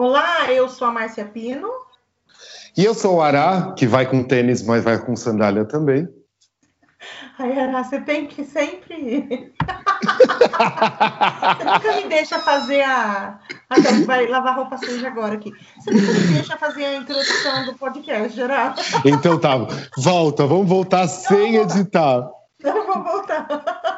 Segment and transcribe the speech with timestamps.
[0.00, 1.68] Olá, eu sou a Márcia Pino.
[2.76, 6.08] E eu sou o Ará, que vai com tênis, mas vai com sandália também.
[7.36, 9.52] Ai, Ará, você tem que sempre.
[11.58, 13.40] você nunca me deixa fazer a.
[13.76, 15.50] Então, vai lavar roupa suja agora aqui.
[15.80, 18.74] Você nunca me deixa fazer a introdução do podcast, geral.
[19.04, 19.56] Então tá,
[19.96, 22.30] volta, vamos voltar sem editar.
[22.62, 23.97] Não, vou voltar.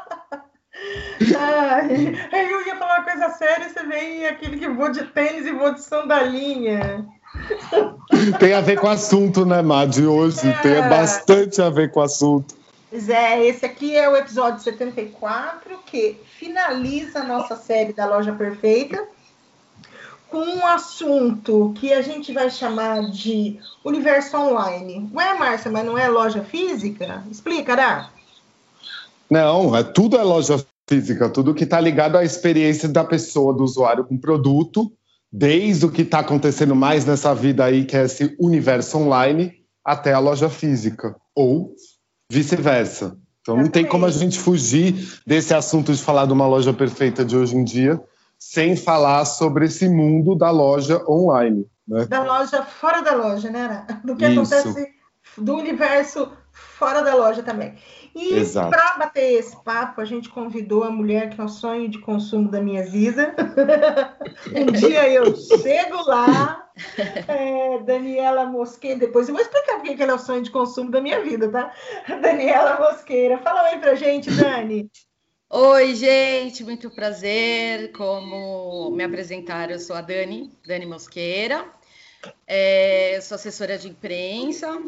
[1.38, 5.52] Ai, eu ia falar uma coisa séria, você vem aquele que vou de tênis e
[5.52, 7.06] vou de sandalinha.
[8.38, 10.48] Tem a ver com o assunto, né, Má, de hoje.
[10.48, 10.52] É.
[10.62, 12.54] Tem bastante a ver com o assunto.
[12.90, 18.32] Pois é, esse aqui é o episódio 74, que finaliza a nossa série da Loja
[18.32, 19.07] Perfeita
[20.30, 25.10] com um assunto que a gente vai chamar de universo online.
[25.12, 27.24] Ué, Márcia, mas não é loja física?
[27.30, 28.10] Explica, Ará.
[29.29, 33.62] Não, é, tudo é loja física, tudo que está ligado à experiência da pessoa, do
[33.62, 34.92] usuário com o produto,
[35.33, 40.12] desde o que está acontecendo mais nessa vida aí, que é esse universo online, até
[40.12, 41.72] a loja física, ou
[42.28, 43.16] vice-versa.
[43.41, 47.24] Então não tem como a gente fugir desse assunto de falar de uma loja perfeita
[47.24, 48.00] de hoje em dia,
[48.36, 51.66] sem falar sobre esse mundo da loja online.
[51.86, 52.05] Né?
[52.06, 53.86] Da loja fora da loja, né?
[54.05, 54.55] Do que Isso.
[54.55, 54.88] acontece
[55.38, 57.74] do universo fora da loja também.
[58.14, 61.98] E para bater esse papo, a gente convidou a mulher que é o sonho de
[61.98, 63.34] consumo da minha vida.
[64.55, 66.70] um dia eu chego lá,
[67.28, 70.91] é, Daniela Mosqueira, depois eu vou explicar porque que ela é o sonho de consumo
[70.91, 71.72] da minha vida, tá?
[72.20, 73.39] Daniela Mosqueira.
[73.39, 74.91] Fala aí pra gente, Dani.
[75.48, 77.92] Oi, gente, muito prazer.
[77.92, 81.64] Como me apresentar, eu sou a Dani, Dani Mosqueira.
[82.47, 84.80] É, sou assessora de imprensa,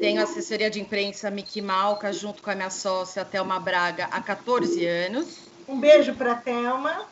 [0.00, 4.84] tenho assessoria de imprensa Miki Malca, junto com a minha sócia Thelma Braga, há 14
[4.86, 5.38] anos.
[5.66, 7.06] Um beijo para a Thelma.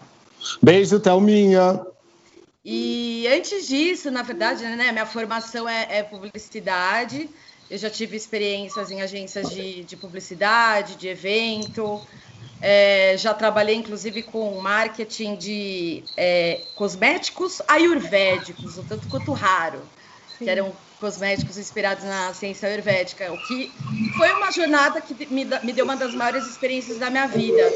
[0.62, 1.84] Beijo, Thelminha.
[2.64, 7.28] E antes disso, na verdade, né, minha formação é, é publicidade.
[7.70, 12.00] Eu já tive experiências em agências de, de publicidade, de evento.
[12.60, 19.80] É, já trabalhei, inclusive, com marketing de é, cosméticos ayurvédicos, o tanto quanto raro,
[20.38, 20.44] Sim.
[20.44, 23.70] que eram cosméticos inspirados na ciência ayurvédica, o que
[24.16, 27.72] foi uma jornada que me, me, deu uma das maiores experiências da minha vida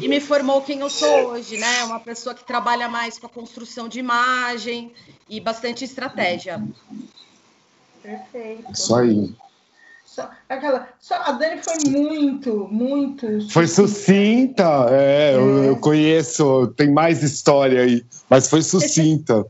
[0.00, 1.84] e me formou quem eu sou hoje, né?
[1.84, 4.92] Uma pessoa que trabalha mais com a construção de imagem
[5.28, 6.62] e bastante estratégia.
[8.02, 8.72] Perfeito.
[8.72, 9.34] Isso aí.
[10.04, 13.50] Só, aquela, só, a Dani foi muito, muito.
[13.50, 15.36] Foi sucinta, é, é.
[15.36, 19.44] Eu, eu conheço, tem mais história aí, mas foi sucinta.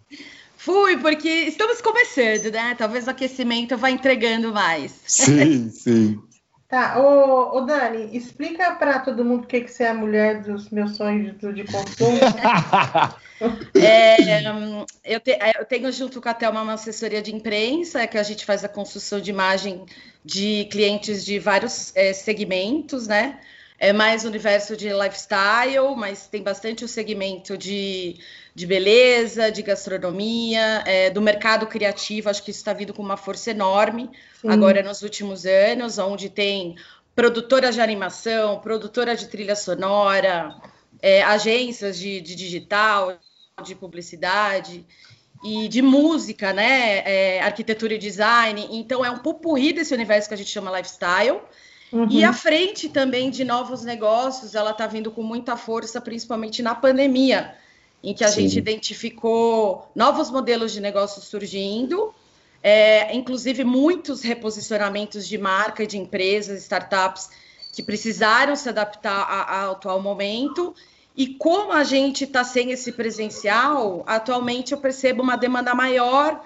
[0.66, 2.74] Fui, porque estamos começando, né?
[2.76, 5.00] Talvez o aquecimento vá entregando mais.
[5.06, 6.20] Sim, sim.
[6.68, 10.42] Tá, ô, ô Dani, explica para todo mundo o que, que você é a mulher
[10.42, 12.18] dos meus sonhos de, de consumo.
[13.80, 14.42] é,
[15.04, 18.44] eu, te, eu, tenho junto com a Thelma uma assessoria de imprensa, que a gente
[18.44, 19.86] faz a construção de imagem
[20.24, 23.38] de clientes de vários é, segmentos, né?
[23.78, 28.16] É mais universo de lifestyle, mas tem bastante o segmento de
[28.56, 32.30] de beleza, de gastronomia, é, do mercado criativo.
[32.30, 34.08] Acho que isso está vindo com uma força enorme
[34.40, 34.48] Sim.
[34.48, 36.74] agora nos últimos anos, onde tem
[37.14, 40.56] produtoras de animação, produtora de trilha sonora,
[41.02, 43.18] é, agências de, de, digital,
[43.62, 44.86] de publicidade
[45.44, 47.02] e de música, né?
[47.04, 48.68] É, arquitetura e design.
[48.70, 51.42] Então é um pupurri desse universo que a gente chama lifestyle.
[51.92, 52.08] Uhum.
[52.08, 56.74] E a frente também de novos negócios, ela está vindo com muita força, principalmente na
[56.74, 57.54] pandemia
[58.06, 58.42] em que a Sim.
[58.42, 62.14] gente identificou novos modelos de negócio surgindo,
[62.62, 67.28] é, inclusive muitos reposicionamentos de marca e de empresas, startups
[67.72, 70.72] que precisaram se adaptar ao atual momento.
[71.16, 76.40] E como a gente está sem esse presencial, atualmente eu percebo uma demanda maior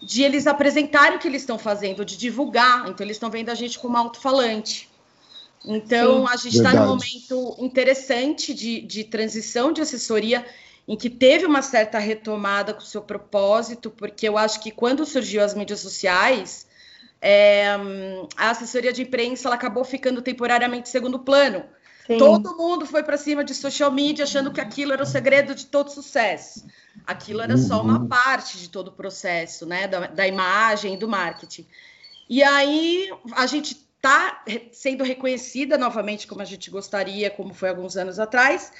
[0.00, 2.88] de eles apresentarem o que eles estão fazendo, de divulgar.
[2.88, 4.88] Então, eles estão vendo a gente como alto-falante.
[5.62, 10.44] Então, Sim, a gente está num momento interessante de, de transição de assessoria
[10.86, 15.06] em que teve uma certa retomada com o seu propósito, porque eu acho que quando
[15.06, 16.66] surgiu as mídias sociais,
[17.20, 17.66] é,
[18.36, 21.64] a assessoria de imprensa ela acabou ficando temporariamente em segundo plano.
[22.06, 22.18] Sim.
[22.18, 25.66] Todo mundo foi para cima de social media achando que aquilo era o segredo de
[25.66, 26.66] todo sucesso.
[27.06, 28.08] Aquilo era só uma uhum.
[28.08, 31.66] parte de todo o processo, né, da, da imagem, do marketing.
[32.28, 37.96] E aí a gente está sendo reconhecida novamente como a gente gostaria, como foi alguns
[37.96, 38.72] anos atrás,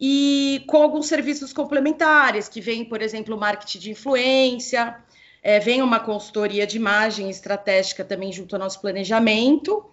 [0.00, 4.96] e com alguns serviços complementares, que vem, por exemplo, o marketing de influência,
[5.42, 9.84] é, vem uma consultoria de imagem estratégica também junto ao nosso planejamento,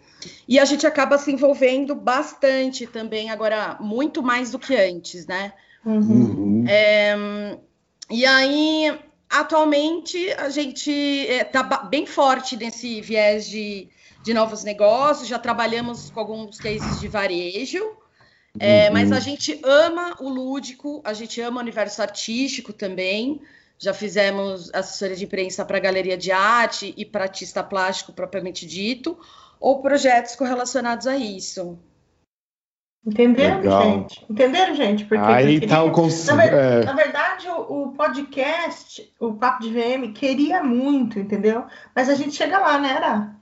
[0.47, 5.53] e a gente acaba se envolvendo bastante também, agora muito mais do que antes, né?
[5.85, 6.65] Uhum.
[6.67, 7.57] É,
[8.09, 8.97] e aí
[9.29, 13.89] Atualmente, a gente está é, bem forte nesse viés de,
[14.23, 17.83] de novos negócios, já trabalhamos com alguns cases de varejo,
[18.59, 18.93] é, uhum.
[18.93, 23.41] mas a gente ama o lúdico, a gente ama o universo artístico também.
[23.79, 29.17] Já fizemos assessoria de imprensa para galeria de arte e para artista plástico propriamente dito,
[29.59, 31.77] ou projetos correlacionados a isso.
[33.05, 33.83] Entenderam, Legal.
[33.83, 34.25] gente?
[34.29, 35.05] Entenderam, gente?
[35.05, 36.25] Porque Aí tá o cons...
[36.25, 36.53] na, ver...
[36.53, 36.83] é.
[36.83, 41.65] na verdade, o, o, podcast, o Papo de VM, queria muito, entendeu?
[41.95, 43.36] Mas a gente chega lá, né, Era?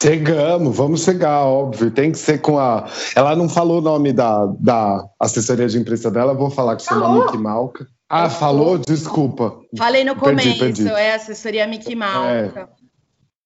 [0.00, 1.90] Chegamos, vamos chegar, óbvio.
[1.90, 2.88] Tem que ser com a.
[3.16, 7.00] Ela não falou o nome da, da assessoria de imprensa dela, vou falar que chama
[7.02, 7.24] falou.
[7.24, 7.86] Mickey Malca.
[8.08, 8.78] Ah, falou?
[8.78, 9.60] Desculpa.
[9.76, 10.88] Falei no perdi, começo, perdi.
[10.88, 12.70] é assessoria Mickey Malca.
[12.74, 12.88] É.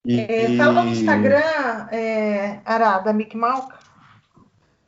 [0.04, 0.20] E...
[0.20, 3.78] É, fala no Instagram, é, Ara, da Mickey Malca.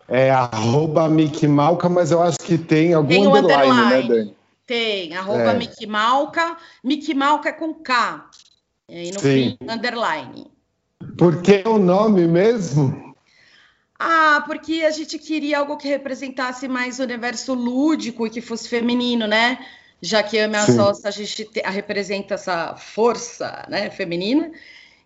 [0.07, 4.09] É arroba Mickey Malca, mas eu acho que tem algum tem um underline, né, underline,
[4.09, 4.37] né, Dani?
[4.67, 5.55] Tem, arroba é.
[5.55, 6.57] Mickey Malca.
[6.83, 8.27] Mickey Malca é com K.
[8.89, 9.57] E no Sim.
[9.59, 10.54] fim, underline.
[11.17, 13.15] Por que o nome mesmo?
[13.99, 18.69] Ah, porque a gente queria algo que representasse mais o universo lúdico e que fosse
[18.69, 19.59] feminino, né?
[20.03, 24.51] Já que a minha sócia, a gente te, a representa essa força né, feminina.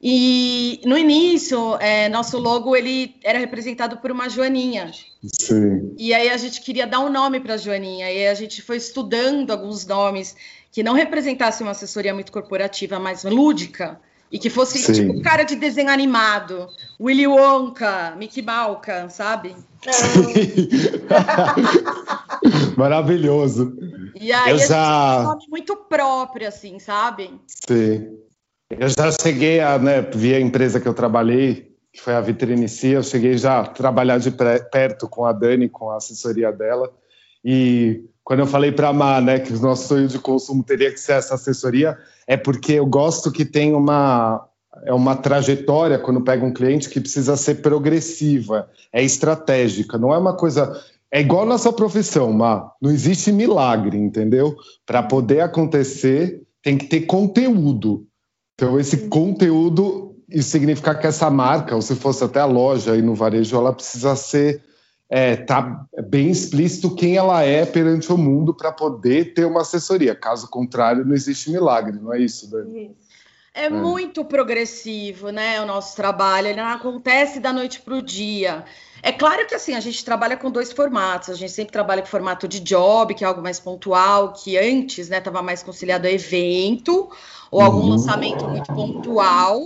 [0.03, 4.91] E no início, é, nosso logo ele era representado por uma joaninha.
[5.25, 5.95] Sim.
[5.99, 8.11] E aí a gente queria dar um nome para a joaninha.
[8.11, 10.35] E a gente foi estudando alguns nomes
[10.73, 14.01] que não representassem uma assessoria muito corporativa, mas lúdica.
[14.31, 14.93] E que fosse Sim.
[14.93, 16.69] tipo cara de desenho animado.
[17.01, 19.57] Willy Wonka, Mickey Malka, sabe?
[22.77, 23.77] Maravilhoso.
[24.15, 25.21] E aí Eu já...
[25.21, 27.31] um nome muito próprio, assim, sabe?
[27.47, 28.19] Sim.
[28.71, 32.97] Eu já cheguei a, né, via a empresa que eu trabalhei, que foi a Vitrinicia,
[32.97, 36.93] eu cheguei já a trabalhar de perto com a Dani, com a assessoria dela,
[37.43, 40.93] e quando eu falei para a Má, né, que o nosso sonho de consumo teria
[40.93, 41.97] que ser essa assessoria,
[42.27, 44.47] é porque eu gosto que tem uma
[44.85, 50.19] é uma trajetória quando pega um cliente que precisa ser progressiva, é estratégica, não é
[50.19, 50.79] uma coisa
[51.11, 52.71] é igual nossa profissão, Má.
[52.83, 54.55] Não existe milagre, entendeu?
[54.85, 58.07] Para poder acontecer, tem que ter conteúdo.
[58.55, 63.01] Então, esse conteúdo, isso significa que essa marca, ou se fosse até a loja aí
[63.01, 64.68] no varejo, ela precisa ser
[65.11, 70.15] é, tá bem explícito quem ela é perante o mundo para poder ter uma assessoria.
[70.15, 72.95] Caso contrário, não existe milagre, não é isso, Dani?
[73.55, 75.61] É, é muito progressivo, né?
[75.63, 78.65] O nosso trabalho, ele não acontece da noite para o dia.
[79.03, 81.31] É claro que assim, a gente trabalha com dois formatos.
[81.31, 85.09] A gente sempre trabalha com formato de job, que é algo mais pontual, que antes,
[85.09, 87.11] né, estava mais conciliado a evento
[87.51, 87.89] ou algum uhum.
[87.91, 89.65] lançamento muito pontual.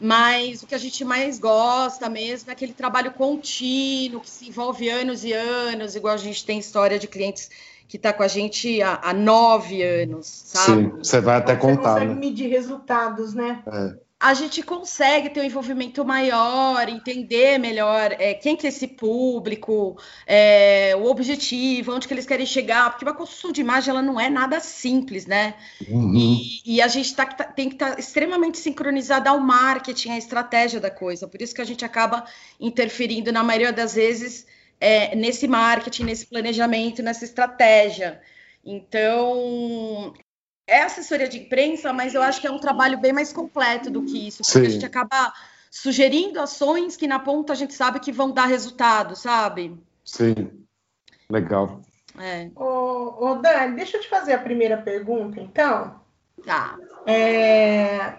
[0.00, 4.88] Mas o que a gente mais gosta mesmo é aquele trabalho contínuo, que se envolve
[4.88, 7.50] anos e anos, igual a gente tem história de clientes
[7.88, 10.82] que está com a gente há, há, nove anos, sabe?
[10.82, 11.94] Sim, você vai até contar.
[11.94, 12.20] Você consegue né?
[12.20, 13.62] medir resultados, né?
[13.66, 18.88] É a gente consegue ter um envolvimento maior, entender melhor é, quem que é esse
[18.88, 24.02] público, é, o objetivo, onde que eles querem chegar, porque uma construção de imagem ela
[24.02, 25.54] não é nada simples, né?
[25.86, 26.14] Uhum.
[26.16, 30.18] E, e, a gente tá, tá tem que estar tá extremamente sincronizado ao marketing, à
[30.18, 31.28] estratégia da coisa.
[31.28, 32.24] Por isso que a gente acaba
[32.58, 34.46] interferindo, na maioria das vezes,
[34.80, 38.20] é, nesse marketing, nesse planejamento, nessa estratégia.
[38.64, 40.12] Então,
[40.68, 44.02] é assessoria de imprensa, mas eu acho que é um trabalho bem mais completo do
[44.02, 44.66] que isso, porque Sim.
[44.66, 45.32] a gente acaba
[45.70, 49.76] sugerindo ações que na ponta a gente sabe que vão dar resultado, sabe?
[50.04, 50.50] Sim,
[51.28, 51.80] legal.
[52.18, 52.50] É.
[52.54, 56.00] Ô, ô Dani, deixa eu te fazer a primeira pergunta, então.
[56.44, 56.76] Tá.
[57.06, 58.14] É,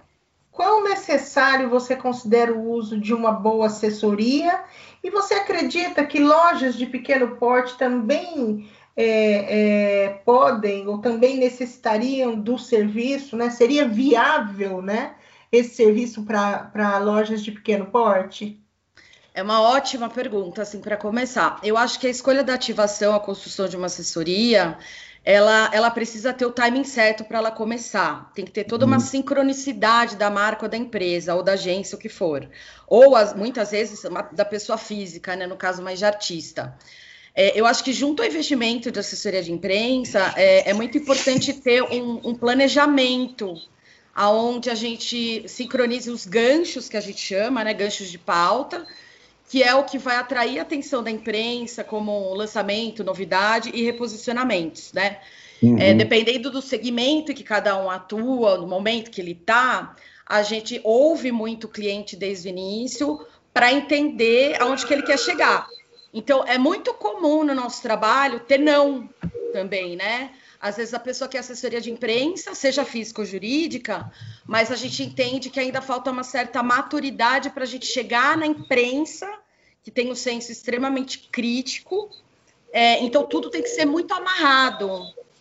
[0.51, 4.63] quão necessário você considera o uso de uma boa assessoria?
[5.03, 12.39] E você acredita que lojas de pequeno porte também é, é, podem ou também necessitariam
[12.39, 13.49] do serviço, né?
[13.49, 15.15] Seria viável, né?
[15.51, 18.61] Esse serviço para lojas de pequeno porte?
[19.33, 21.59] É uma ótima pergunta, assim, para começar.
[21.63, 24.77] Eu acho que a escolha da ativação, a construção de uma assessoria,
[25.23, 28.31] ela, ela precisa ter o timing certo para ela começar.
[28.33, 29.01] Tem que ter toda uma uhum.
[29.01, 32.49] sincronicidade da marca ou da empresa, ou da agência, o que for.
[32.87, 35.45] Ou, as, muitas vezes, uma, da pessoa física, né?
[35.45, 36.75] No caso mais de artista.
[37.39, 41.53] É, eu acho que junto ao investimento de assessoria de imprensa, é, é muito importante
[41.53, 43.55] ter um, um, planejamento
[44.13, 48.85] aonde a gente sincronize os ganchos que a gente chama, né, ganchos de pauta,
[49.47, 54.91] que é o que vai atrair a atenção da imprensa como lançamento, novidade e reposicionamentos,
[54.91, 55.19] né?
[55.63, 55.77] Uhum.
[55.79, 60.81] É, dependendo do segmento que cada um atua, no momento que ele está, a gente
[60.83, 65.65] ouve muito o cliente desde o início para entender aonde que ele quer chegar.
[66.13, 69.09] Então, é muito comum no nosso trabalho ter não
[69.53, 70.31] também, né?
[70.59, 74.11] Às vezes a pessoa quer assessoria de imprensa, seja física ou jurídica,
[74.45, 78.45] mas a gente entende que ainda falta uma certa maturidade para a gente chegar na
[78.45, 79.31] imprensa,
[79.83, 82.09] que tem um senso extremamente crítico.
[82.73, 84.89] É, então, tudo tem que ser muito amarrado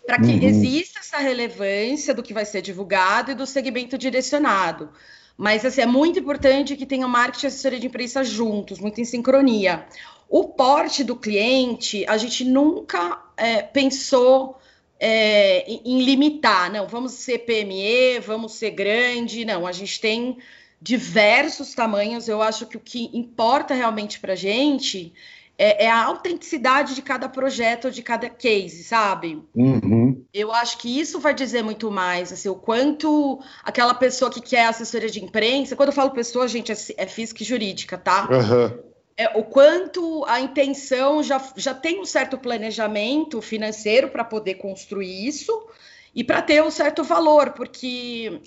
[0.07, 0.43] para que uhum.
[0.43, 4.91] exista essa relevância do que vai ser divulgado e do segmento direcionado.
[5.37, 9.05] Mas assim, é muito importante que tenha marketing e assessoria de imprensa juntos, muito em
[9.05, 9.87] sincronia.
[10.28, 14.58] O porte do cliente, a gente nunca é, pensou
[15.00, 20.38] é, em limitar, não, vamos ser PME, vamos ser grande, não, a gente tem
[20.80, 25.12] diversos tamanhos, eu acho que o que importa realmente para a gente
[25.58, 29.42] é, é, a autenticidade de cada projeto, de cada case, sabe?
[29.52, 30.25] Uhum.
[30.32, 34.66] Eu acho que isso vai dizer muito mais, assim, o quanto aquela pessoa que quer
[34.66, 38.28] assessoria de imprensa, quando eu falo pessoa, gente, é, é física e jurídica, tá?
[38.30, 38.88] Uhum.
[39.21, 45.27] É, o quanto a intenção já, já tem um certo planejamento financeiro para poder construir
[45.27, 45.69] isso
[46.15, 48.41] e para ter um certo valor, porque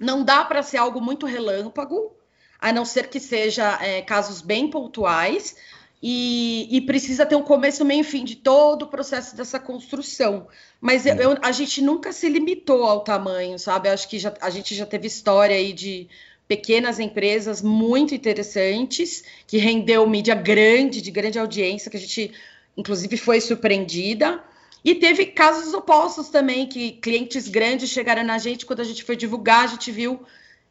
[0.00, 2.16] não dá para ser algo muito relâmpago,
[2.58, 5.54] a não ser que seja é, casos bem pontuais,
[6.02, 10.46] e, e, precisa ter um começo, meio e fim de todo o processo dessa construção.
[10.80, 13.88] Mas eu, a gente nunca se limitou ao tamanho, sabe?
[13.88, 16.08] Acho que já, a gente já teve história aí de
[16.48, 22.32] pequenas empresas muito interessantes, que rendeu mídia grande, de grande audiência, que a gente,
[22.76, 24.42] inclusive, foi surpreendida.
[24.84, 29.16] E teve casos opostos também, que clientes grandes chegaram na gente, quando a gente foi
[29.16, 30.24] divulgar, a gente viu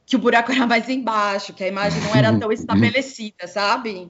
[0.05, 4.10] que o buraco era mais embaixo, que a imagem não era tão estabelecida, sabe?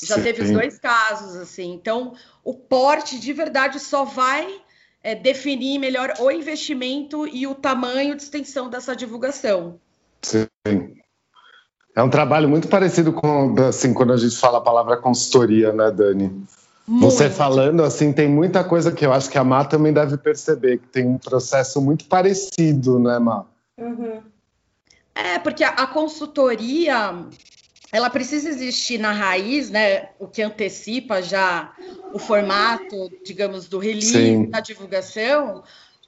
[0.00, 1.72] Já teve os dois casos, assim.
[1.72, 4.60] Então, o porte de verdade só vai
[5.02, 9.80] é, definir melhor o investimento e o tamanho de extensão dessa divulgação.
[10.24, 10.46] Sim.
[11.94, 15.90] É um trabalho muito parecido com, assim, quando a gente fala a palavra consultoria, né,
[15.90, 16.44] Dani?
[16.86, 17.04] Muito.
[17.04, 20.78] Você falando assim, tem muita coisa que eu acho que a Má também deve perceber,
[20.78, 23.44] que tem um processo muito parecido, né, Má?
[23.78, 24.20] Uhum.
[25.14, 27.14] É, porque a, a consultoria,
[27.92, 30.08] ela precisa existir na raiz, né?
[30.18, 31.72] O que antecipa já
[32.12, 34.50] o formato, digamos, do release, Sim.
[34.50, 35.62] da divulgação,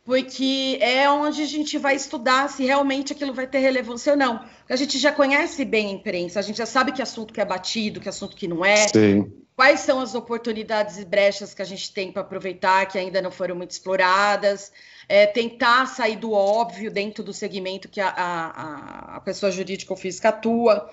[0.07, 4.41] porque é onde a gente vai estudar se realmente aquilo vai ter relevância ou não.
[4.69, 7.45] A gente já conhece bem a imprensa, a gente já sabe que assunto que é
[7.45, 8.87] batido, que assunto que não é.
[8.87, 9.33] Sim.
[9.57, 13.33] Quais são as oportunidades e brechas que a gente tem para aproveitar que ainda não
[13.33, 14.71] foram muito exploradas?
[15.09, 19.97] É, tentar sair do óbvio dentro do segmento que a, a, a pessoa jurídica ou
[19.97, 20.89] física atua.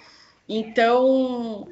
[0.50, 1.68] Então,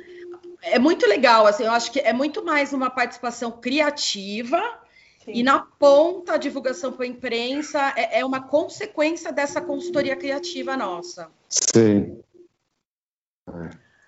[0.62, 4.81] é muito legal, assim, eu acho que é muito mais uma participação criativa
[5.24, 5.32] Sim.
[5.34, 10.76] e na ponta a divulgação para a imprensa é, é, uma consequência dessa consultoria criativa
[10.76, 11.30] nossa.
[11.48, 12.20] Sim.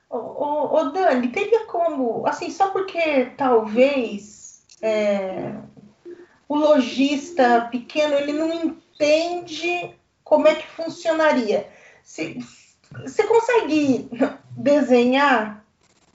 [0.10, 5.56] Ô, ô, ô Dani, teria como, assim, só porque talvez é,
[6.48, 11.70] o lojista pequeno ele não entende como é que funcionaria.
[12.02, 12.40] Se,
[13.02, 14.10] você consegue
[14.52, 15.63] desenhar?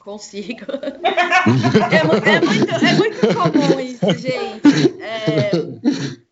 [0.08, 0.64] Consigo.
[1.04, 5.02] é, é, muito, é, muito, comum isso, gente.
[5.02, 5.50] É,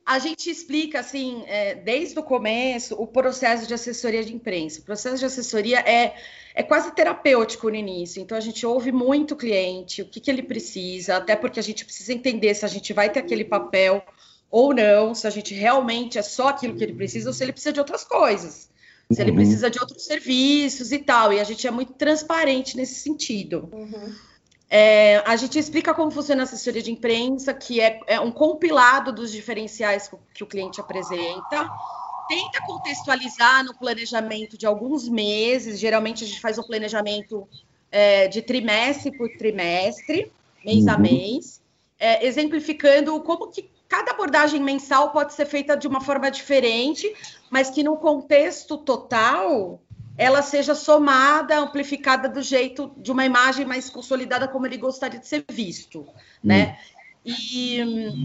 [0.06, 4.80] a gente explica, assim, é, desde o começo, o processo de assessoria de imprensa.
[4.80, 6.14] O processo de assessoria é,
[6.54, 8.22] é quase terapêutico no início.
[8.22, 11.62] Então, a gente ouve muito o cliente, o que, que ele precisa, até porque a
[11.62, 14.02] gente precisa entender se a gente vai ter aquele papel
[14.50, 17.52] ou não, se a gente realmente é só aquilo que ele precisa ou se ele
[17.52, 18.70] precisa de outras coisas
[19.10, 19.36] se ele uhum.
[19.36, 21.32] precisa de outros serviços e tal.
[21.32, 23.68] E a gente é muito transparente nesse sentido.
[23.72, 24.14] Uhum.
[24.68, 29.12] É, a gente explica como funciona a assessoria de imprensa, que é, é um compilado
[29.12, 31.70] dos diferenciais que o cliente apresenta.
[32.28, 35.78] Tenta contextualizar no planejamento de alguns meses.
[35.78, 37.48] Geralmente a gente faz um planejamento
[37.92, 40.32] é, de trimestre por trimestre,
[40.64, 40.90] mês uhum.
[40.90, 41.62] a mês,
[42.00, 47.12] é, exemplificando como que cada abordagem mensal pode ser feita de uma forma diferente,
[47.50, 49.80] mas que no contexto total
[50.18, 55.28] ela seja somada, amplificada do jeito de uma imagem mais consolidada como ele gostaria de
[55.28, 56.06] ser visto,
[56.42, 56.78] né?
[57.24, 57.80] E,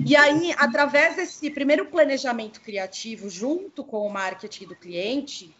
[0.05, 5.53] e aí, através desse primeiro planejamento criativo, junto com o marketing do cliente,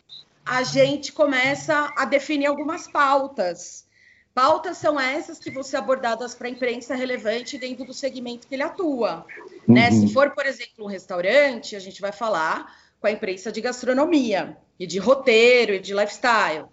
[0.46, 3.86] a gente começa a definir algumas pautas.
[4.34, 8.56] Pautas são essas que vão ser abordadas para a imprensa relevante dentro do segmento que
[8.56, 9.26] ele atua.
[9.68, 9.90] Né?
[9.90, 10.08] Uhum.
[10.08, 14.58] Se for, por exemplo, um restaurante, a gente vai falar com a imprensa de gastronomia
[14.80, 16.66] e de roteiro e de lifestyle.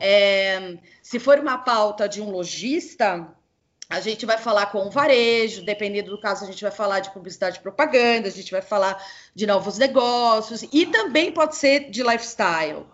[0.00, 3.32] É, se for uma pauta de um lojista,
[3.88, 7.12] a gente vai falar com o varejo, dependendo do caso, a gente vai falar de
[7.12, 9.00] publicidade e propaganda, a gente vai falar
[9.32, 12.84] de novos negócios e também pode ser de lifestyle.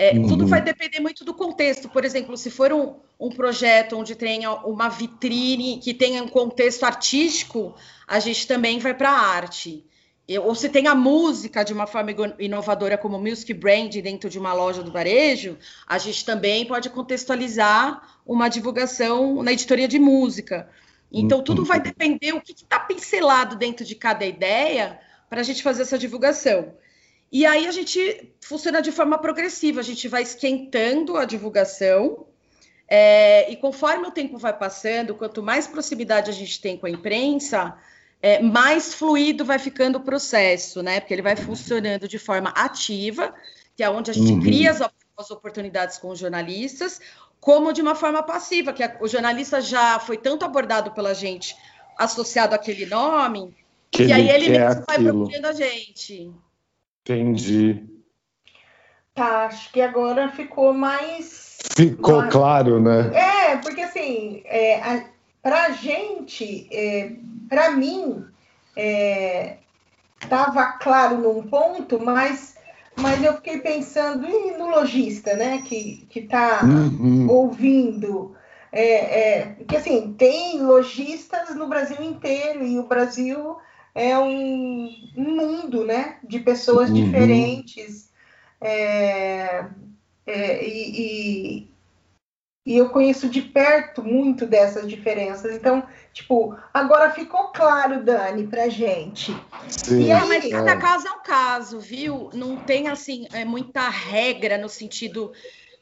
[0.00, 0.28] É, uhum.
[0.28, 1.86] Tudo vai depender muito do contexto.
[1.86, 6.84] Por exemplo, se for um, um projeto onde tenha uma vitrine que tenha um contexto
[6.84, 7.74] artístico,
[8.08, 9.84] a gente também vai para a arte.
[10.42, 14.54] ou se tem a música de uma forma inovadora como Music Brand dentro de uma
[14.54, 20.66] loja do varejo, a gente também pode contextualizar uma divulgação na editoria de música.
[21.12, 25.62] Então, tudo vai depender o que está pincelado dentro de cada ideia para a gente
[25.62, 26.72] fazer essa divulgação.
[27.32, 32.26] E aí a gente funciona de forma progressiva, a gente vai esquentando a divulgação,
[32.88, 36.90] é, e conforme o tempo vai passando, quanto mais proximidade a gente tem com a
[36.90, 37.76] imprensa,
[38.20, 40.98] é, mais fluido vai ficando o processo, né?
[40.98, 43.32] Porque ele vai funcionando de forma ativa,
[43.76, 44.40] que é onde a gente uhum.
[44.40, 44.82] cria as,
[45.16, 47.00] as, oportunidades com os jornalistas,
[47.40, 51.56] como de uma forma passiva, que a, o jornalista já foi tanto abordado pela gente
[51.96, 53.54] associado àquele nome,
[53.90, 56.32] que e aí ele mesmo vai procurando a gente.
[57.10, 57.84] Entendi.
[59.14, 61.58] Tá, acho que agora ficou mais.
[61.76, 62.32] Ficou mais...
[62.32, 63.10] claro, né?
[63.12, 65.06] É, porque assim, é,
[65.42, 67.12] para a gente, é,
[67.48, 68.24] para mim,
[70.22, 72.54] estava é, claro num ponto, mas,
[72.96, 77.28] mas eu fiquei pensando no lojista, né, que está uhum.
[77.28, 78.36] ouvindo.
[78.72, 83.56] É, é, porque assim, tem lojistas no Brasil inteiro e o Brasil
[83.94, 86.94] é um, um mundo né, de pessoas uhum.
[86.94, 88.10] diferentes.
[88.60, 89.64] É,
[90.26, 91.70] é, e,
[92.66, 95.56] e eu conheço de perto muito dessas diferenças.
[95.56, 95.82] Então,
[96.12, 99.34] tipo, agora ficou claro, Dani, pra gente.
[99.66, 102.30] Sim, e aí, mas cada caso é um caso, viu?
[102.34, 105.32] Não tem, assim, é, muita regra no sentido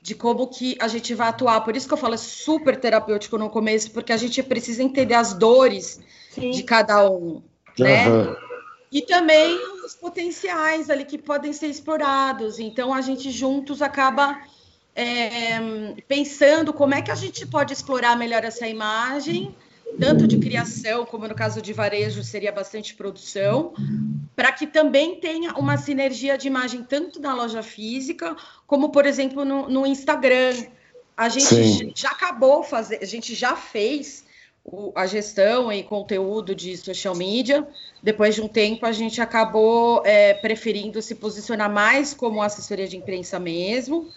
[0.00, 1.61] de como que a gente vai atuar.
[1.62, 5.15] Por isso que eu falo é super terapêutico no começo, porque a gente precisa entender
[5.15, 6.00] as dores
[6.31, 6.50] Sim.
[6.53, 7.43] de cada um,
[7.78, 8.08] né?
[8.08, 8.37] Uhum.
[8.90, 12.58] E também os potenciais ali que podem ser explorados.
[12.58, 14.40] Então, a gente juntos acaba
[14.94, 15.58] é,
[16.08, 19.54] pensando como é que a gente pode explorar melhor essa imagem,
[19.99, 23.73] tanto de criação, como no caso de varejo seria bastante produção,
[24.35, 29.44] para que também tenha uma sinergia de imagem tanto na loja física, como, por exemplo,
[29.44, 30.55] no, no Instagram.
[31.16, 31.92] A gente Sim.
[31.94, 34.24] já acabou fazer, a gente já fez
[34.70, 37.66] o, a gestão e conteúdo de social media.
[38.02, 42.96] Depois de um tempo, a gente acabou é, preferindo se posicionar mais como assessoria de
[42.96, 44.09] imprensa mesmo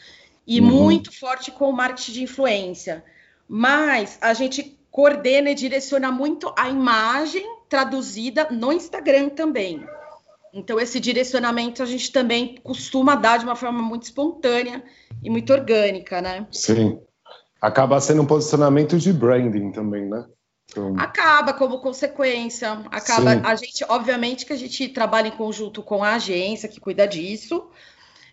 [0.45, 0.67] e uhum.
[0.67, 3.03] muito forte com o marketing de influência.
[3.47, 9.83] Mas a gente coordena e direciona muito a imagem traduzida no Instagram também.
[10.53, 14.83] Então, esse direcionamento a gente também costuma dar de uma forma muito espontânea
[15.23, 16.45] e muito orgânica, né?
[16.51, 16.99] Sim.
[17.61, 20.25] Acaba sendo um posicionamento de branding também, né?
[20.71, 20.95] Então...
[20.97, 22.71] Acaba como consequência.
[22.91, 23.33] Acaba.
[23.33, 23.41] Sim.
[23.43, 27.69] A gente, obviamente, que a gente trabalha em conjunto com a agência que cuida disso,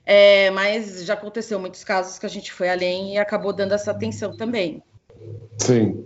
[0.07, 3.91] é, mas já aconteceu muitos casos que a gente foi além e acabou dando essa
[3.91, 4.83] atenção também.
[5.59, 6.05] Sim.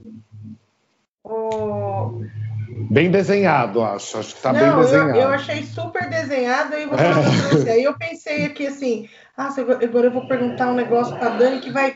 [2.90, 4.18] Bem desenhado, acho.
[4.18, 5.11] Acho que está bem desenhado.
[5.11, 7.73] Eu, eu, achei super desenhado e você é.
[7.75, 9.49] Aí eu pensei aqui assim, ah,
[9.83, 11.95] agora eu vou perguntar um negócio para Dani que vai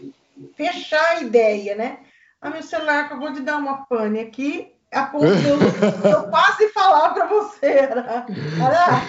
[0.57, 1.99] fechar a ideia, né?
[2.41, 7.67] Ah, meu celular acabou de dar uma pane aqui, apontou, eu quase falar para você,
[7.67, 8.27] era,
[8.61, 9.07] era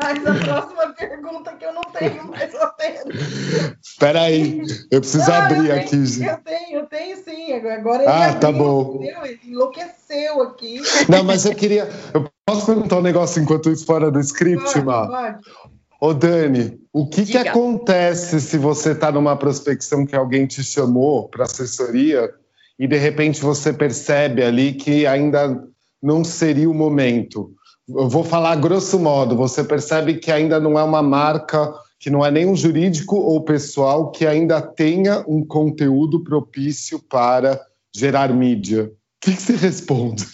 [0.00, 3.08] Faz a próxima pergunta que eu não tenho mais roteiro.
[3.82, 5.90] Espera aí, eu preciso não, abrir eu aqui.
[5.90, 7.52] Tenho, eu tenho, eu tenho sim.
[7.54, 9.00] Agora ele ah, tá bom.
[9.02, 10.82] Ele enlouqueceu aqui.
[11.08, 11.88] Não, mas eu queria.
[12.12, 15.06] Eu posso perguntar um negócio enquanto isso fora do script, pode, Má?
[15.06, 15.38] Pode.
[15.98, 21.26] Ô, Dani, o que, que acontece se você está numa prospecção que alguém te chamou
[21.30, 22.30] para assessoria
[22.78, 25.62] e de repente você percebe ali que ainda
[26.02, 27.54] não seria o momento?
[27.88, 32.24] eu vou falar grosso modo, você percebe que ainda não é uma marca, que não
[32.24, 37.60] é nem um jurídico ou pessoal que ainda tenha um conteúdo propício para
[37.94, 38.84] gerar mídia.
[38.84, 40.24] O que, que você responde?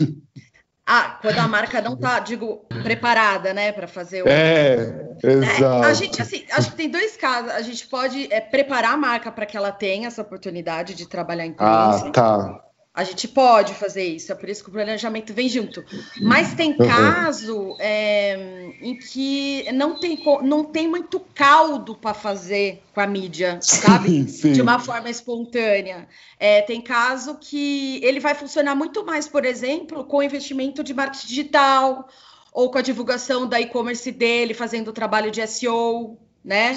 [0.94, 4.28] Ah, quando a marca não está, digo, preparada, né, para fazer o.
[4.28, 5.86] É, exato.
[5.86, 7.50] É, a gente, assim, acho que tem dois casos.
[7.50, 11.46] A gente pode é, preparar a marca para que ela tenha essa oportunidade de trabalhar
[11.46, 12.62] em Ah, tá.
[12.94, 15.82] A gente pode fazer isso, é por isso que o planejamento vem junto.
[16.20, 16.86] Mas tem uhum.
[16.86, 23.58] caso é, em que não tem, não tem muito caldo para fazer com a mídia,
[23.62, 24.08] sabe?
[24.08, 24.52] Sim, sim.
[24.52, 26.06] De uma forma espontânea.
[26.38, 31.28] É, tem caso que ele vai funcionar muito mais, por exemplo, com investimento de marketing
[31.28, 32.06] digital
[32.52, 36.76] ou com a divulgação da e-commerce dele, fazendo o trabalho de SEO, né?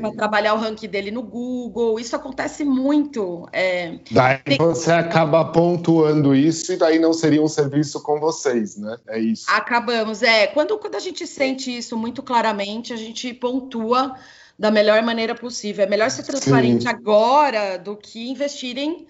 [0.00, 2.00] Para trabalhar o ranking dele no Google.
[2.00, 3.48] Isso acontece muito.
[3.52, 3.98] É...
[4.10, 4.58] Daí Tem...
[4.58, 8.96] você acaba pontuando isso e daí não seria um serviço com vocês, né?
[9.08, 9.46] É isso.
[9.48, 10.48] Acabamos, é.
[10.48, 14.16] Quando, quando a gente sente isso muito claramente, a gente pontua
[14.58, 15.84] da melhor maneira possível.
[15.84, 16.88] É melhor ser transparente Sim.
[16.88, 19.06] agora do que investirem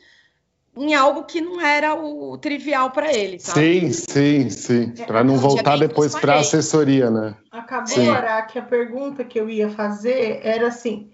[0.76, 3.38] em algo que não era o trivial para ele.
[3.38, 3.92] Sabe?
[3.92, 4.92] Sim, sim, sim.
[4.98, 7.34] É, para não voltar depois para a assessoria, né?
[7.78, 8.52] Acabou sim.
[8.52, 11.10] que a pergunta que eu ia fazer era assim,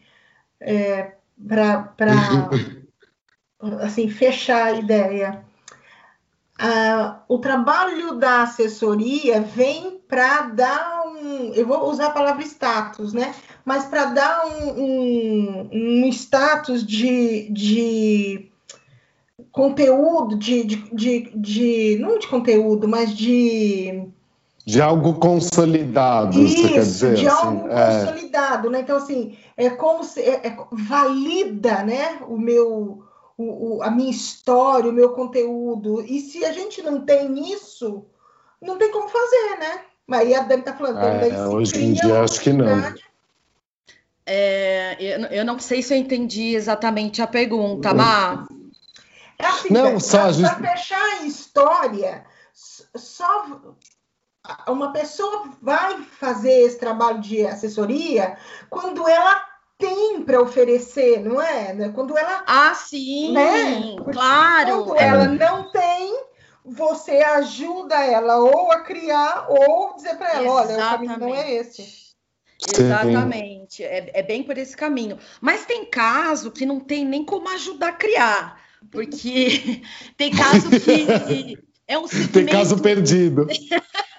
[0.61, 1.13] é,
[1.47, 1.95] para
[3.81, 5.45] assim, fechar a ideia.
[6.59, 13.15] Ah, o trabalho da assessoria vem para dar um, eu vou usar a palavra status,
[13.15, 13.35] né?
[13.65, 18.51] Mas para dar um, um, um status de, de
[19.51, 24.11] conteúdo, de, de, de, de, não de conteúdo, mas de
[24.71, 27.15] de algo consolidado, Isso, quer dizer?
[27.15, 28.01] De assim, algo é...
[28.01, 28.81] consolidado, né?
[28.81, 33.03] Então, assim, é como se é, é, valida né, o meu,
[33.37, 36.03] o, o, a minha história, o meu conteúdo.
[36.03, 38.07] E se a gente não tem isso,
[38.63, 39.81] não tem como fazer, né?
[40.07, 42.95] Mas a Dani está falando, é, hoje em dia acho que não.
[44.25, 48.47] É, eu, eu, não sei se eu entendi exatamente a pergunta, Má.
[49.39, 50.55] É assim, não, só para gente...
[50.55, 52.25] fechar a história,
[52.95, 53.61] só
[54.69, 58.37] uma pessoa vai fazer esse trabalho de assessoria
[58.69, 59.45] quando ela
[59.79, 61.73] tem para oferecer, não é?
[61.73, 61.89] Né?
[61.89, 62.45] Quando ela.
[62.47, 63.97] Ah, sim, né?
[64.13, 64.85] claro.
[64.85, 66.23] Quando ela não tem,
[66.65, 71.53] você ajuda ela ou a criar ou dizer para ela: olha, o caminho não é
[71.55, 72.01] esse.
[72.69, 75.19] Exatamente, é, é, bem por esse caminho.
[75.41, 78.61] Mas tem caso que não tem nem como ajudar a criar,
[78.91, 79.83] porque
[80.17, 81.59] tem caso que
[81.89, 82.33] é um segmento...
[82.33, 83.47] Tem caso perdido.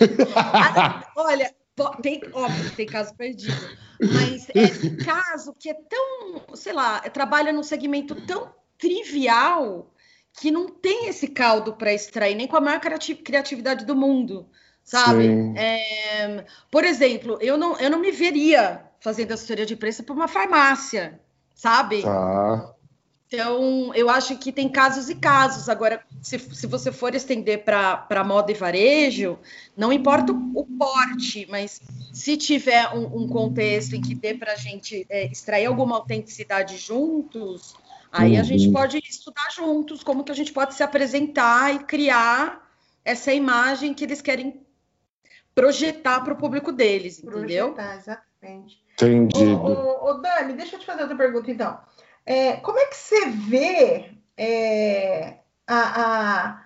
[1.16, 1.54] Olha,
[2.02, 3.54] tem, óbvio, tem caso perdido,
[4.00, 9.92] mas é caso que é tão, sei lá, trabalha num segmento tão trivial
[10.32, 14.48] que não tem esse caldo para extrair, nem com a maior criatividade do mundo,
[14.82, 15.28] sabe?
[15.56, 20.28] É, por exemplo, eu não, eu não me veria fazendo assessoria de preço para uma
[20.28, 21.20] farmácia,
[21.54, 22.02] sabe?
[22.02, 22.74] Tá.
[23.32, 25.68] Então, eu acho que tem casos e casos.
[25.68, 29.38] Agora, se, se você for estender para moda e varejo,
[29.76, 31.80] não importa o, o porte, mas
[32.12, 36.76] se tiver um, um, contexto em que dê para a gente é, extrair alguma autenticidade
[36.76, 37.76] juntos,
[38.10, 38.40] aí uhum.
[38.40, 38.72] a gente uhum.
[38.72, 42.68] pode estudar juntos como que a gente pode se apresentar e criar
[43.04, 44.60] essa imagem que eles querem
[45.54, 47.74] projetar para o público deles, entendeu?
[47.74, 48.82] Projetar, exatamente.
[48.94, 49.52] Entendido.
[49.52, 51.78] Ô, ô, ô, Dani, deixa eu te fazer outra pergunta, então.
[52.24, 55.34] É, como é que você vê é,
[55.66, 56.62] a, a,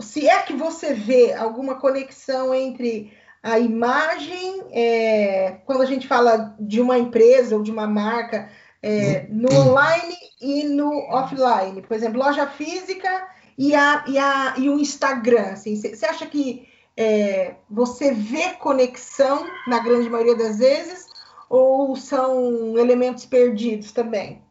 [0.00, 3.12] se é que você vê alguma conexão entre
[3.42, 8.50] a imagem, é, quando a gente fala de uma empresa ou de uma marca,
[8.82, 14.68] é, no online e no offline, por exemplo, loja física e, a, e, a, e
[14.68, 15.52] o Instagram.
[15.52, 21.06] Assim, você acha que é, você vê conexão na grande maioria das vezes
[21.48, 24.45] ou são elementos perdidos também?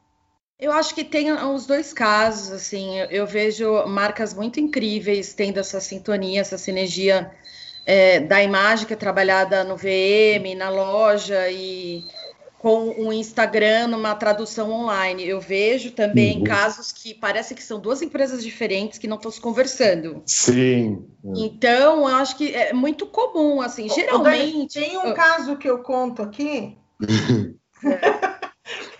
[0.60, 5.60] Eu acho que tem os dois casos, assim, eu, eu vejo marcas muito incríveis tendo
[5.60, 7.30] essa sintonia, essa sinergia
[7.86, 12.04] é, da imagem que é trabalhada no VM, na loja e
[12.58, 15.28] com o Instagram numa tradução online.
[15.28, 16.44] Eu vejo também uhum.
[16.46, 20.24] casos que parece que são duas empresas diferentes que não estão se conversando.
[20.26, 21.06] Sim.
[21.36, 24.80] Então, eu acho que é muito comum, assim, geralmente.
[24.80, 26.76] Tem um caso que eu conto aqui.
[27.84, 28.26] é.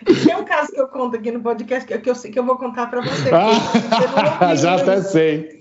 [0.06, 2.88] Tem um caso que eu conto aqui no podcast que eu, que eu vou contar
[2.88, 3.30] para você.
[3.34, 5.60] Ah, já até sei.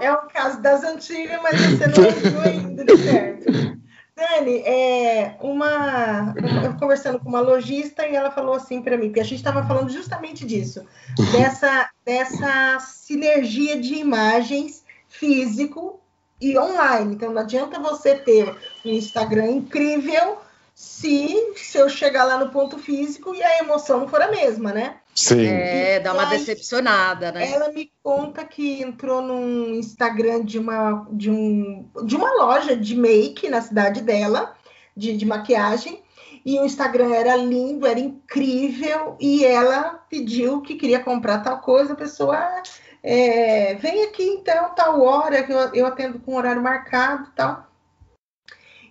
[0.00, 3.76] É, é um caso das antigas, mas você não ouviu ainda, de certo.
[4.16, 9.20] Dani, é, uma, eu conversando com uma lojista e ela falou assim para mim, porque
[9.20, 10.86] a gente estava falando justamente disso,
[11.32, 16.00] dessa, dessa sinergia de imagens físico
[16.40, 17.14] e online.
[17.14, 20.38] Então não adianta você ter um Instagram incrível
[20.76, 24.74] se, se eu chegar lá no ponto físico e a emoção não for a mesma,
[24.74, 24.98] né?
[25.14, 25.46] Sim.
[25.46, 27.50] É, dá uma decepcionada, né?
[27.50, 32.94] Ela me conta que entrou num Instagram de uma, de um, de uma loja de
[32.94, 34.54] make na cidade dela,
[34.94, 36.02] de, de maquiagem,
[36.44, 41.94] e o Instagram era lindo, era incrível, e ela pediu que queria comprar tal coisa,
[41.94, 42.62] a pessoa
[43.02, 47.65] é, vem aqui então, tal hora, que eu, eu atendo com horário marcado tal.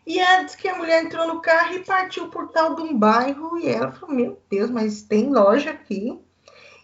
[0.05, 3.57] E disse que a mulher entrou no carro e partiu por tal de um bairro.
[3.57, 6.19] E ela falou: Meu Deus, mas tem loja aqui.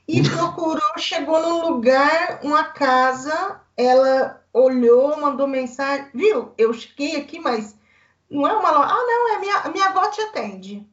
[0.08, 3.62] E procurou, chegou num lugar, uma casa.
[3.78, 7.76] Ela olhou, mandou mensagem: Viu, eu cheguei aqui, mas
[8.30, 8.90] não é uma loja.
[8.92, 10.88] Ah, não, é minha, a minha avó te atende.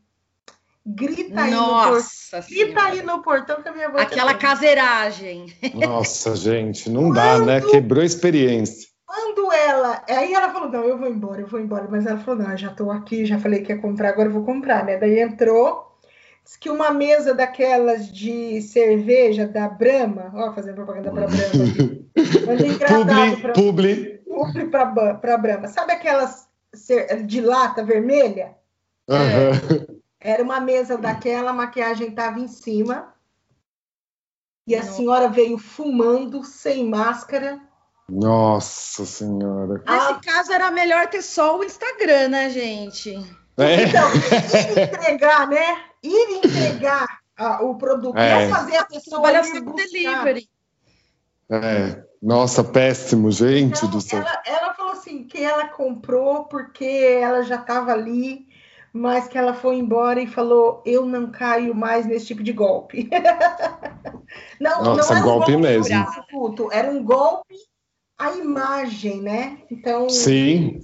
[0.85, 2.57] Grita aí Nossa no portão.
[2.57, 5.55] Grita aí no portão que a minha avó Aquela caseiragem.
[5.75, 7.15] Nossa, gente, não Quando...
[7.15, 7.61] dá, né?
[7.61, 8.88] Quebrou a experiência.
[9.09, 10.05] Quando ela.
[10.07, 11.89] Aí ela falou: não, eu vou embora, eu vou embora.
[11.91, 14.45] Mas ela falou: não, já estou aqui, já falei que ia comprar, agora eu vou
[14.45, 14.99] comprar, né?
[14.99, 15.97] Daí entrou.
[16.61, 21.65] que uma mesa daquelas de cerveja da Brahma, ó, fazendo propaganda para Brahma.
[22.47, 25.69] Mas é engraçado publi, publi para Brahma.
[25.69, 26.47] Sabe aquelas
[27.25, 28.57] de lata vermelha?
[29.09, 30.01] Uhum.
[30.21, 33.15] Era uma mesa daquela, a maquiagem estava em cima.
[34.67, 37.59] E a senhora veio fumando, sem máscara.
[38.11, 39.75] Nossa Senhora.
[39.75, 43.11] Nesse ah, caso, era melhor ter só o Instagram, né, gente?
[43.57, 43.83] É.
[43.83, 45.85] Então, ir entregar, né?
[46.03, 47.07] Ir entregar
[47.61, 48.47] o produto, é.
[48.47, 50.49] não fazer a pessoa ir delivery.
[51.51, 52.05] É.
[52.21, 54.21] Nossa, péssimo, gente então, do céu.
[54.21, 58.49] Ela, ela falou assim que ela comprou porque ela já estava ali
[58.93, 63.09] mas que ela foi embora e falou: Eu não caio mais nesse tipo de golpe.
[64.61, 66.07] não, Nossa, não era golpe, um golpe mesmo.
[66.73, 67.55] Era um golpe
[68.19, 69.59] à imagem, né?
[69.71, 70.11] Então.
[70.11, 70.81] Sim.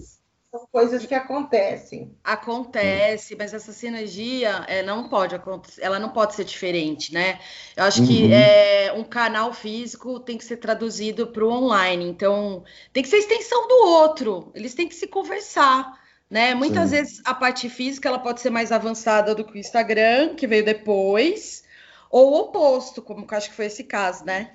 [0.51, 2.16] São coisas que acontecem.
[2.23, 7.40] Acontece, mas essa sinergia é, não pode acontecer, ela não pode ser diferente, né?
[7.77, 8.07] Eu acho uhum.
[8.07, 13.09] que é, um canal físico tem que ser traduzido para o online, então tem que
[13.09, 16.01] ser extensão do outro, eles têm que se conversar.
[16.31, 16.55] Né?
[16.55, 16.97] Muitas Sim.
[16.97, 20.64] vezes a parte física ela pode ser mais avançada do que o Instagram, que veio
[20.64, 21.64] depois,
[22.09, 24.53] ou o oposto, como eu acho que foi esse caso, né?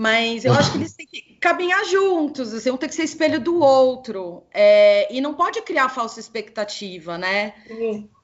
[0.00, 3.38] Mas eu acho que eles têm que caminhar juntos, assim, um tem que ser espelho
[3.38, 4.44] do outro.
[4.50, 7.52] É, e não pode criar falsa expectativa, né?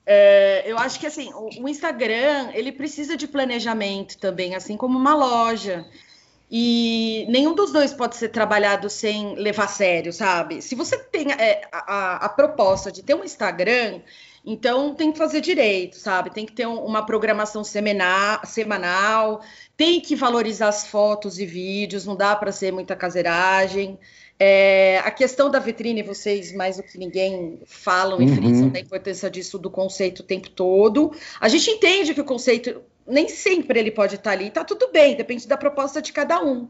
[0.07, 4.97] É, eu acho que assim, o, o Instagram ele precisa de planejamento também, assim como
[4.97, 5.87] uma loja.
[6.51, 10.63] E nenhum dos dois pode ser trabalhado sem levar a sério, sabe?
[10.63, 14.01] Se você tem é, a, a, proposta de ter um Instagram,
[14.47, 16.31] então tem que fazer direito, sabe?
[16.31, 19.41] Tem que ter um, uma programação semanal, semanal,
[19.77, 23.99] tem que valorizar as fotos e vídeos, não dá para ser muita caseiragem.
[24.39, 28.71] É, a questão da vitrine, vocês mais do que ninguém falam e frisam uhum.
[28.71, 31.13] da importância disso do conceito o tempo todo.
[31.41, 35.17] A gente entende que o conceito nem sempre ele pode estar ali, tá tudo bem,
[35.17, 36.69] depende da proposta de cada um.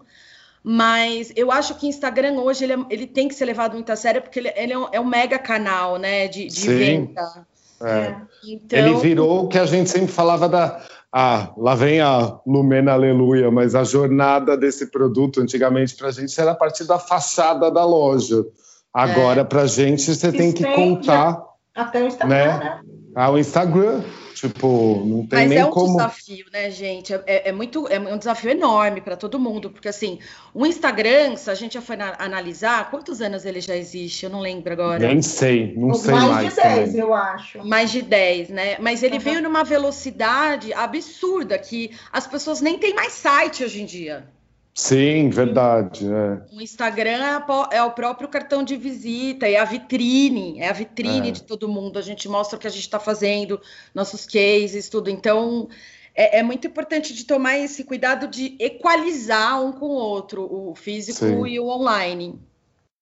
[0.63, 3.97] Mas eu acho que Instagram hoje ele, é, ele tem que ser levado muito a
[3.97, 7.47] sério, porque ele, ele é, um, é, um, mega canal né, de, de venda.
[7.83, 7.89] É.
[7.89, 8.17] é.
[8.45, 8.79] Então...
[8.79, 10.81] Ele virou o que a gente sempre falava da.
[11.13, 16.39] Ah, lá vem a Lumena Aleluia, mas a jornada desse produto antigamente para a gente
[16.39, 18.45] era a partir da fachada da loja.
[18.93, 19.45] Agora, é.
[19.45, 21.43] para a gente, você tem que contar.
[21.75, 22.59] Até o Instagram, né?
[22.59, 22.81] né?
[23.15, 24.03] Ah, o Instagram.
[24.37, 25.97] Tipo, não tem Mas nem é um como...
[25.97, 27.15] desafio, né, gente?
[27.15, 30.19] É, é, é muito, é um desafio enorme para todo mundo, porque assim,
[30.53, 34.25] o Instagram, se a gente já foi analisar, quantos anos ele já existe?
[34.25, 35.09] Eu não lembro agora.
[35.09, 36.27] Nem sei, não sei mais.
[36.27, 37.01] Mais de 10, também.
[37.01, 37.67] eu acho.
[37.67, 38.77] Mais de 10, né?
[38.79, 39.21] Mas ele uhum.
[39.21, 44.29] veio numa velocidade absurda que as pessoas nem têm mais site hoje em dia.
[44.77, 46.07] Sim, verdade.
[46.07, 46.55] É.
[46.55, 51.31] O Instagram é, é, o próprio cartão de visita, é a vitrine, é a vitrine
[51.31, 51.33] é.
[51.33, 51.99] de todo mundo.
[51.99, 53.59] A gente mostra o que a gente está fazendo,
[53.95, 55.09] nossos cases, tudo.
[55.09, 55.67] Então,
[56.15, 60.75] é, é, muito importante de tomar esse cuidado de equalizar um com o outro, o
[60.75, 61.47] físico Sim.
[61.47, 62.39] e o online.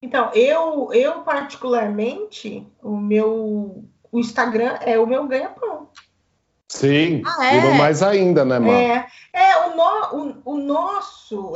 [0.01, 5.89] Então, eu, eu particularmente, o meu o Instagram é o meu ganha-pão.
[6.69, 7.61] Sim, ah, é?
[7.61, 8.75] virou mais ainda, né, Mar?
[8.75, 11.53] É, é o, no, o, o nosso,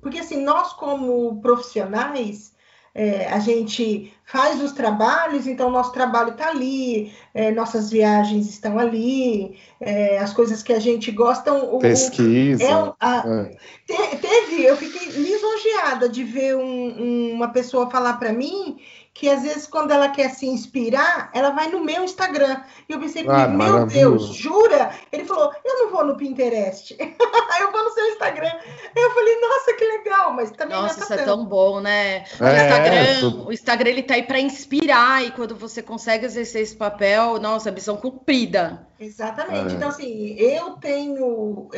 [0.00, 2.54] porque assim, nós como profissionais,
[2.94, 8.78] é, a gente faz os trabalhos, então nosso trabalho está ali, é, nossas viagens estão
[8.78, 11.52] ali, é, as coisas que a gente gosta.
[11.52, 12.62] O, Pesquisa.
[12.62, 13.56] É a, é.
[13.84, 18.78] te, teve, eu fiquei lisonjeada de ver um, uma pessoa falar para mim
[19.14, 22.60] que às vezes quando ela quer se inspirar, ela vai no meu Instagram.
[22.88, 24.90] E eu pensei, ah, meu Deus, jura?
[25.12, 28.52] Ele falou, eu não vou no Pinterest, eu vou no seu Instagram.
[28.94, 32.24] Eu falei, nossa, que legal, mas também Nossa, isso é tão bom, né?
[32.40, 36.62] O é, Instagram, o Instagram ele tá aí para inspirar e quando você consegue exercer
[36.62, 38.84] esse papel, nossa, missão cumprida.
[38.98, 39.74] Exatamente.
[39.74, 39.76] É.
[39.76, 41.68] Então assim, eu tenho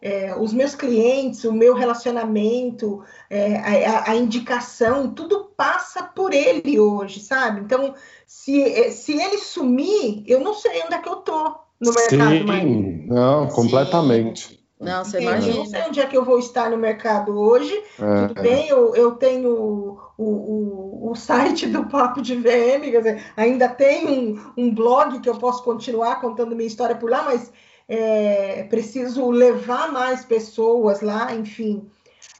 [0.00, 3.56] é, os meus clientes, o meu relacionamento, é,
[3.86, 7.60] a, a, indicação, tudo passa por ele hoje, sabe?
[7.60, 7.94] Então,
[8.26, 12.30] se, é, se ele sumir, eu não sei onde é que eu tô no mercado
[12.30, 13.08] Sim, mais.
[13.08, 14.58] não, completamente.
[14.80, 15.54] Não, você imagina.
[15.54, 17.74] Eu não sei onde é que eu vou estar no mercado hoje.
[17.98, 22.98] É, Tudo bem, eu, eu tenho o, o, o, site do Papo de VM, quer
[22.98, 27.24] dizer, ainda tem um, um blog que eu posso continuar contando minha história por lá,
[27.24, 27.52] mas
[27.88, 31.88] é, preciso levar mais pessoas lá, enfim.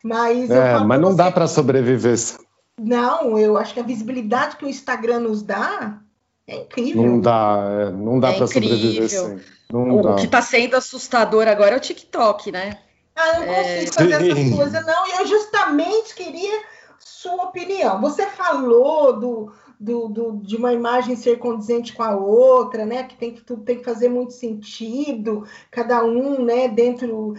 [0.02, 2.16] Mas, é, mas não dá para sobreviver.
[2.78, 5.98] Não, eu acho que a visibilidade que o Instagram nos dá
[6.46, 7.02] é incrível.
[7.02, 9.40] Não dá, é, não dá é para sobreviver sim.
[9.72, 10.14] Não o dá.
[10.14, 12.78] que está sendo assustador agora é o TikTok, né?
[13.16, 14.12] Ah, eu não consigo é...
[14.12, 15.06] fazer essas coisas, não.
[15.08, 16.62] E eu justamente queria
[16.98, 18.00] sua opinião.
[18.00, 23.04] Você falou do, do, do, de uma imagem ser condizente com a outra, né?
[23.04, 26.68] Que tem que tudo tem que fazer muito sentido, cada um, né?
[26.68, 27.34] Dentro,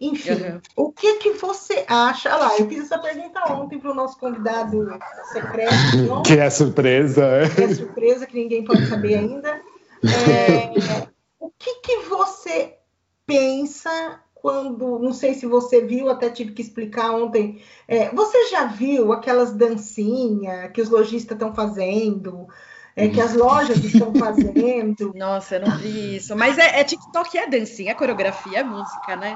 [0.00, 0.60] enfim, uhum.
[0.76, 2.36] o que que você acha?
[2.36, 4.86] lá, eu fiz essa pergunta ontem para o nosso convidado
[5.32, 5.72] secreto.
[6.26, 7.48] Que é surpresa, é?
[7.48, 9.60] Que é surpresa que ninguém pode saber ainda.
[10.04, 11.08] É,
[11.40, 12.74] o que que você
[13.26, 18.66] pensa quando, não sei se você viu, até tive que explicar ontem, é, você já
[18.66, 22.46] viu aquelas dancinhas que os lojistas estão fazendo,
[22.94, 25.14] é, que as lojas estão fazendo?
[25.14, 26.36] Nossa, eu não vi isso.
[26.36, 29.34] Mas é, é TikTok, é dancinha, é coreografia, é música, né?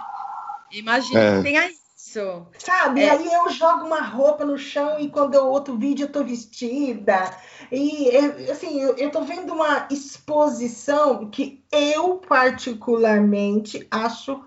[0.71, 1.37] Imagina é.
[1.38, 2.47] que tenha isso.
[2.59, 3.01] Sabe?
[3.01, 3.09] É.
[3.09, 7.35] Aí eu jogo uma roupa no chão e quando eu outro vídeo eu tô vestida.
[7.73, 8.11] E
[8.51, 14.47] assim, eu, eu tô vendo uma exposição que eu particularmente acho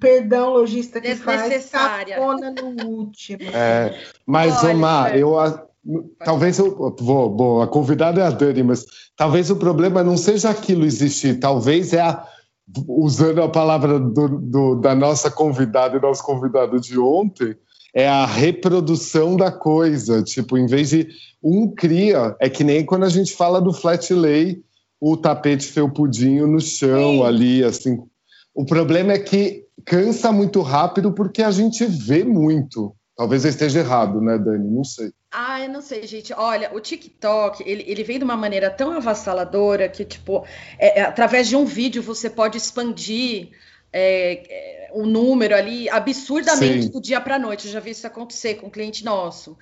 [0.00, 3.42] perdão, lojista que faz cafona no último.
[3.54, 5.36] É, mas, Olha, Omar, eu
[6.24, 8.84] talvez eu vou, bom, a convidada é a Dani, mas
[9.16, 12.26] talvez o problema não seja aquilo existir, talvez é a
[12.86, 17.56] usando a palavra do, do, da nossa convidada e nosso convidado de ontem,
[17.94, 20.22] é a reprodução da coisa.
[20.22, 21.08] Tipo, em vez de
[21.42, 24.62] um cria, é que nem quando a gente fala do flat lay,
[25.00, 27.22] o tapete felpudinho no chão Sim.
[27.22, 27.98] ali, assim.
[28.54, 32.94] O problema é que cansa muito rápido porque a gente vê muito.
[33.16, 34.70] Talvez eu esteja errado, né, Dani?
[34.70, 35.10] Não sei.
[35.30, 36.32] Ah, eu não sei, gente.
[36.32, 40.44] Olha, o TikTok, ele, ele vem de uma maneira tão avassaladora que, tipo,
[40.78, 43.50] é, é, através de um vídeo você pode expandir
[43.92, 46.90] é, é o número ali absurdamente Sim.
[46.90, 47.66] do dia para noite.
[47.66, 49.58] Eu já vi isso acontecer com um cliente nosso.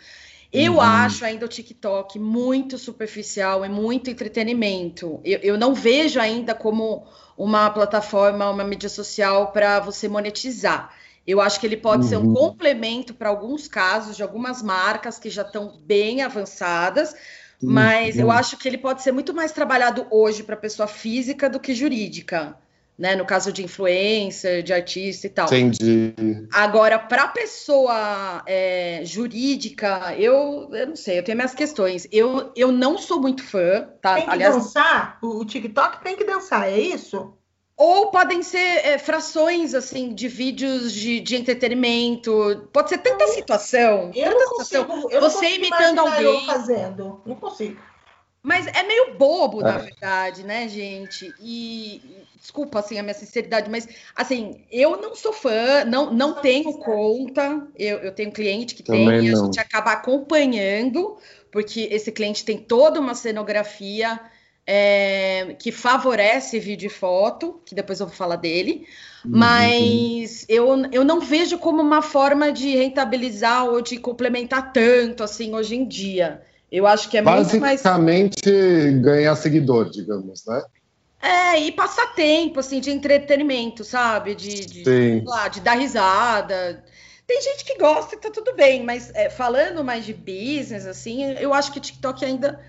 [0.52, 0.80] Eu uhum.
[0.80, 5.20] acho ainda o TikTok muito superficial, é muito entretenimento.
[5.24, 7.06] Eu, eu não vejo ainda como
[7.36, 10.94] uma plataforma, uma mídia social para você monetizar.
[11.26, 12.08] Eu acho que ele pode uhum.
[12.08, 12.34] ser um uhum.
[12.34, 17.12] complemento para alguns casos de algumas marcas que já estão bem avançadas,
[17.60, 17.72] uhum.
[17.72, 21.58] mas eu acho que ele pode ser muito mais trabalhado hoje para pessoa física do
[21.58, 22.56] que jurídica.
[22.98, 25.46] Né, no caso de influencer, de artista e tal.
[25.46, 26.14] Entendi.
[26.50, 32.08] Agora, para pessoa é, jurídica, eu, eu não sei, eu tenho minhas questões.
[32.10, 34.14] Eu, eu não sou muito fã, tá?
[34.14, 35.18] Tem que Aliás, dançar?
[35.22, 37.36] O TikTok tem que dançar, é isso?
[37.76, 42.66] Ou podem ser é, frações assim de vídeos de, de, entretenimento.
[42.72, 44.10] Pode ser tanta situação.
[44.14, 45.10] Eu tanta não consigo, situação.
[45.10, 46.46] Eu Você não imitando alguém.
[46.46, 47.20] fazendo.
[47.26, 47.78] Não consigo.
[48.46, 49.64] Mas é meio bobo, é.
[49.64, 51.34] na verdade, né, gente?
[51.40, 52.00] E
[52.40, 57.66] desculpa assim a minha sinceridade, mas assim, eu não sou fã, não, não tenho conta.
[57.76, 59.42] Eu, eu tenho cliente que Também tem, não.
[59.42, 61.16] a gente acaba acompanhando,
[61.50, 64.20] porque esse cliente tem toda uma cenografia
[64.64, 68.86] é, que favorece vídeo e foto, que depois eu vou falar dele,
[69.24, 69.32] uhum.
[69.32, 75.52] mas eu, eu não vejo como uma forma de rentabilizar ou de complementar tanto assim
[75.52, 76.42] hoje em dia.
[76.70, 77.82] Eu acho que é muito mais.
[77.82, 78.50] Basicamente
[79.00, 80.62] ganhar seguidor, digamos, né?
[81.22, 84.34] É, e passar tempo, assim, de entretenimento, sabe?
[84.34, 86.84] De, de, lá, de dar risada.
[87.26, 91.24] Tem gente que gosta e tá tudo bem, mas é, falando mais de business, assim,
[91.40, 92.60] eu acho que o TikTok ainda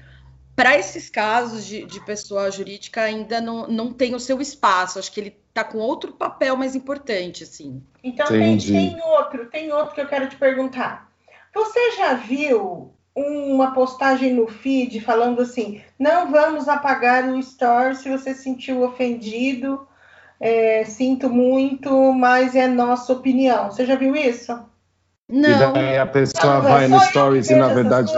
[0.55, 4.97] para esses casos de, de, pessoa jurídica ainda não, não tem o seu espaço.
[4.97, 7.83] Acho que ele está com outro papel mais importante, assim.
[8.03, 11.11] Então tem, tem, outro, tem outro que eu quero te perguntar.
[11.53, 18.09] Você já viu uma postagem no feed falando assim: não vamos apagar o story se
[18.09, 19.87] você se sentiu ofendido.
[20.39, 23.71] É, sinto muito, mas é nossa opinião.
[23.71, 24.55] Você já viu isso?
[25.27, 25.49] Não.
[25.49, 28.13] E daí a pessoa não, vai no stories e na verdade.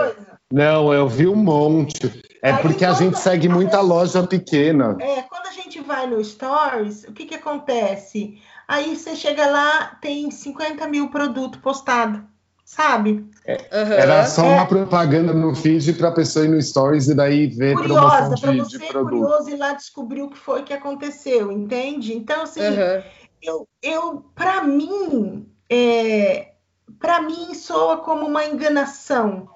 [0.52, 2.22] Não, eu vi um monte.
[2.42, 4.98] É Aí, porque a gente segue a muita pessoa, loja pequena.
[5.00, 8.42] É, quando a gente vai no Stories, o que, que acontece?
[8.68, 12.22] Aí você chega lá, tem 50 mil produtos postados,
[12.70, 13.26] sabe?
[13.46, 13.94] É, uhum.
[13.94, 14.54] Era só é.
[14.54, 18.52] uma propaganda no feed para a pessoa ir no Stories e daí ver Curiosa, para
[18.54, 22.14] você de curioso ir lá descobrir o que foi que aconteceu, entende?
[22.14, 23.04] Então, assim, uhum.
[23.42, 26.52] eu, eu para mim, é,
[27.00, 29.50] para mim soa como uma enganação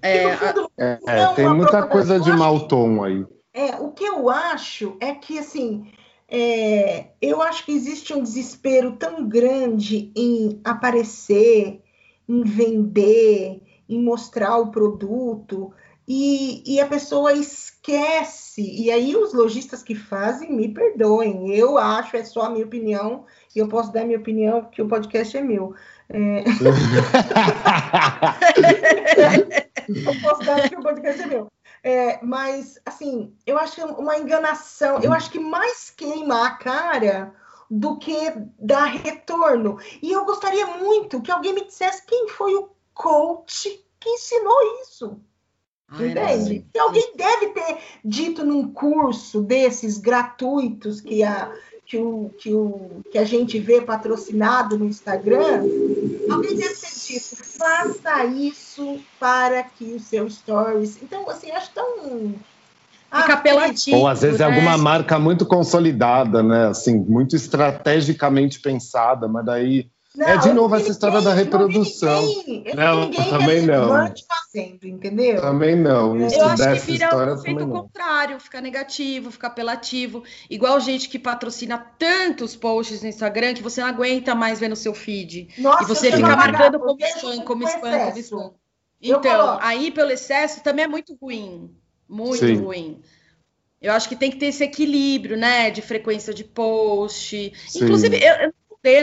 [0.00, 3.26] é, fundo, é, é tem muita coisa de mau tom aí.
[3.52, 5.92] É, o que eu acho é que, assim,
[6.26, 11.82] é, eu acho que existe um desespero tão grande em aparecer,
[12.30, 15.72] em vender, em mostrar o produto,
[16.06, 18.62] e, e, a pessoa esquece.
[18.62, 23.26] E aí os lojistas que fazem, me perdoem, eu acho, é só a minha opinião,
[23.54, 25.74] e eu posso dar minha opinião, porque o podcast é meu.
[26.08, 26.44] É...
[29.88, 31.48] eu posso dar porque o podcast é meu.
[31.82, 35.00] É, mas, assim, eu acho uma enganação.
[35.00, 37.32] Eu acho que mais queima a cara
[37.70, 39.78] do que dar retorno.
[40.02, 45.20] E eu gostaria muito que alguém me dissesse quem foi o coach que ensinou isso.
[45.92, 46.66] Entende?
[46.72, 51.52] E alguém deve ter dito num curso desses gratuitos que a,
[51.84, 55.64] que, o, que, o, que a gente vê patrocinado no Instagram,
[56.30, 61.02] alguém deve ter dito, faça isso para que o seu stories.
[61.02, 62.34] Então, assim, acho tão.
[63.12, 63.96] Fica apelativo.
[63.96, 64.46] Ou às vezes né?
[64.46, 66.68] é alguma marca muito consolidada, né?
[66.68, 72.22] Assim, muito estrategicamente pensada, mas daí não, é de novo essa história da reprodução.
[72.74, 74.12] Não, não também não.
[74.26, 75.40] Fazendo, entendeu?
[75.40, 76.16] Também não.
[76.26, 80.24] Isso eu acho que vira o efeito contrário, fica negativo, fica apelativo.
[80.48, 84.76] Igual gente que patrocina tantos posts no Instagram que você não aguenta mais ver no
[84.76, 85.48] seu feed.
[85.58, 88.50] Nossa, e você fica marcando como spam, como spam, como spam.
[89.00, 91.70] Então, aí pelo excesso também é muito ruim.
[92.10, 92.56] Muito Sim.
[92.56, 93.00] ruim.
[93.80, 95.70] Eu acho que tem que ter esse equilíbrio, né?
[95.70, 97.52] De frequência de post.
[97.68, 97.84] Sim.
[97.84, 98.52] Inclusive, eu,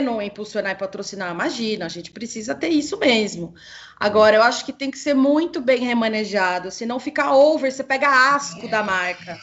[0.02, 1.32] não impulsionar e patrocinar.
[1.32, 3.54] Imagina, a gente precisa ter isso mesmo.
[3.98, 8.34] Agora, eu acho que tem que ser muito bem remanejado, senão fica over, você pega
[8.34, 9.38] asco da marca.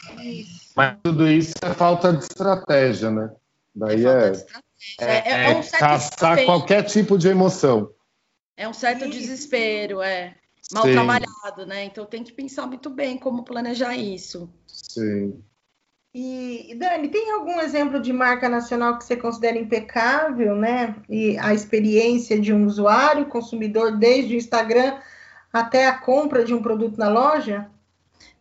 [0.74, 3.30] Mas tudo isso é falta de estratégia, né?
[3.74, 4.32] Daí é,
[5.00, 7.90] é, é, é, é um caçar qualquer tipo de emoção.
[8.56, 10.34] É um certo desespero, é
[10.72, 10.92] mal Sim.
[10.92, 11.84] trabalhado, né?
[11.84, 14.48] Então tem que pensar muito bem como planejar isso.
[14.66, 15.42] Sim.
[16.18, 20.96] E, Dani, tem algum exemplo de marca nacional que você considera impecável, né?
[21.10, 24.98] E a experiência de um usuário, consumidor, desde o Instagram
[25.52, 27.68] até a compra de um produto na loja?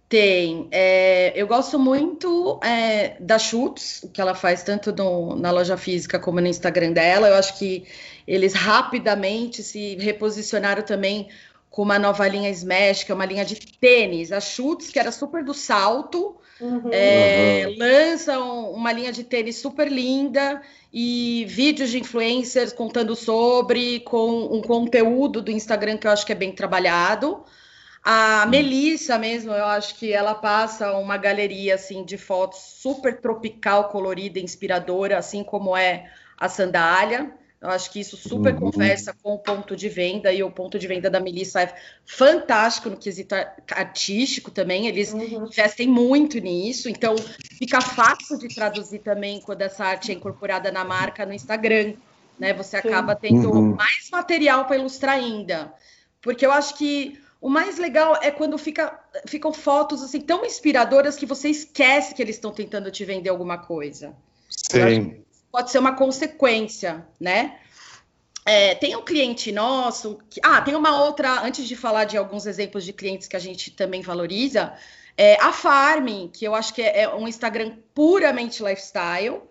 [0.08, 0.70] Tem.
[0.72, 5.76] É, eu gosto muito é, da Schutz, o que ela faz tanto no, na loja
[5.76, 7.28] física como no Instagram dela.
[7.28, 7.86] Eu acho que
[8.26, 11.28] eles rapidamente se reposicionaram também
[11.76, 14.32] com uma nova linha Smash, que é uma linha de tênis.
[14.32, 16.90] A Schutz, que era super do salto, Uhum.
[16.90, 17.76] É, uhum.
[17.78, 20.62] Lançam uma linha de tênis super linda
[20.94, 26.32] e vídeos de influencers contando sobre, com um conteúdo do Instagram que eu acho que
[26.32, 27.44] é bem trabalhado.
[28.02, 33.90] A Melissa mesmo, eu acho que ela passa uma galeria assim de fotos super tropical,
[33.90, 37.34] colorida, inspiradora, assim como é a sandália.
[37.62, 38.72] Eu acho que isso super uhum.
[38.72, 41.76] conversa com o ponto de venda e o ponto de venda da Melissa é
[42.06, 43.34] fantástico no quesito
[43.72, 44.88] artístico também.
[44.88, 45.46] Eles uhum.
[45.46, 47.16] investem muito nisso, então
[47.58, 51.94] fica fácil de traduzir também quando essa arte é incorporada na marca no Instagram.
[52.38, 52.54] Né?
[52.54, 53.76] Você acaba tendo uhum.
[53.76, 55.74] mais material para ilustrar ainda.
[56.22, 61.16] Porque eu acho que o mais legal é quando fica, ficam fotos assim tão inspiradoras
[61.16, 64.14] que você esquece que eles estão tentando te vender alguma coisa.
[64.50, 65.26] Sim
[65.56, 67.60] pode ser uma consequência, né?
[68.46, 70.20] É, tem um cliente nosso.
[70.30, 73.40] Que, ah, tem uma outra, antes de falar de alguns exemplos de clientes que a
[73.40, 74.74] gente também valoriza,
[75.18, 79.44] é a Farming, que eu acho que é, é um Instagram puramente lifestyle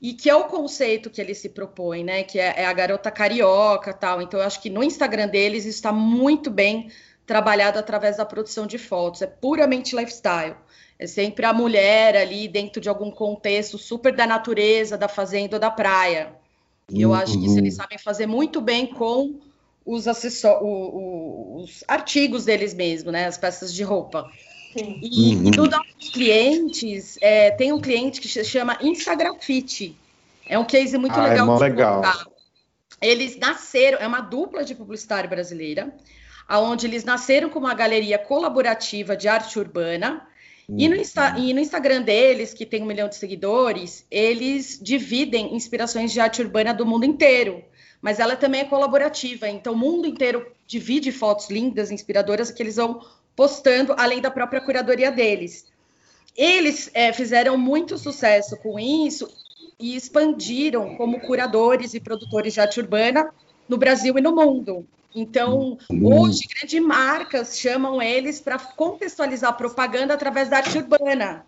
[0.00, 2.24] e que é o conceito que ele se propõe, né?
[2.24, 4.20] Que é, é a garota carioca tal.
[4.20, 6.90] Então, eu acho que no Instagram deles está muito bem
[7.24, 9.22] trabalhado através da produção de fotos.
[9.22, 10.56] É puramente lifestyle.
[11.02, 15.60] É sempre a mulher ali dentro de algum contexto super da natureza, da fazenda ou
[15.60, 16.32] da praia.
[16.88, 17.16] E eu uhum.
[17.16, 19.40] acho que isso eles sabem fazer muito bem com
[19.84, 23.26] os, acessórios, os artigos deles mesmo, né?
[23.26, 24.30] As peças de roupa.
[24.72, 25.00] Sim.
[25.02, 25.48] E, uhum.
[25.48, 29.96] e dos nossos clientes, é, tem um cliente que se chama Instagrafite.
[30.46, 31.56] É um case muito ah, é legal.
[31.56, 32.02] É legal.
[33.00, 35.92] Eles nasceram, é uma dupla de publicitário brasileira,
[36.46, 40.28] aonde eles nasceram com uma galeria colaborativa de arte urbana
[40.68, 45.54] e no, Insta, e no Instagram deles, que tem um milhão de seguidores, eles dividem
[45.54, 47.64] inspirações de arte urbana do mundo inteiro.
[48.00, 52.76] Mas ela também é colaborativa, então o mundo inteiro divide fotos lindas, inspiradoras, que eles
[52.76, 53.00] vão
[53.36, 55.66] postando, além da própria curadoria deles.
[56.36, 59.28] Eles é, fizeram muito sucesso com isso
[59.78, 63.32] e expandiram como curadores e produtores de arte urbana
[63.68, 64.86] no Brasil e no mundo.
[65.14, 71.44] Então, hoje, grandes marcas chamam eles para contextualizar propaganda através da arte urbana.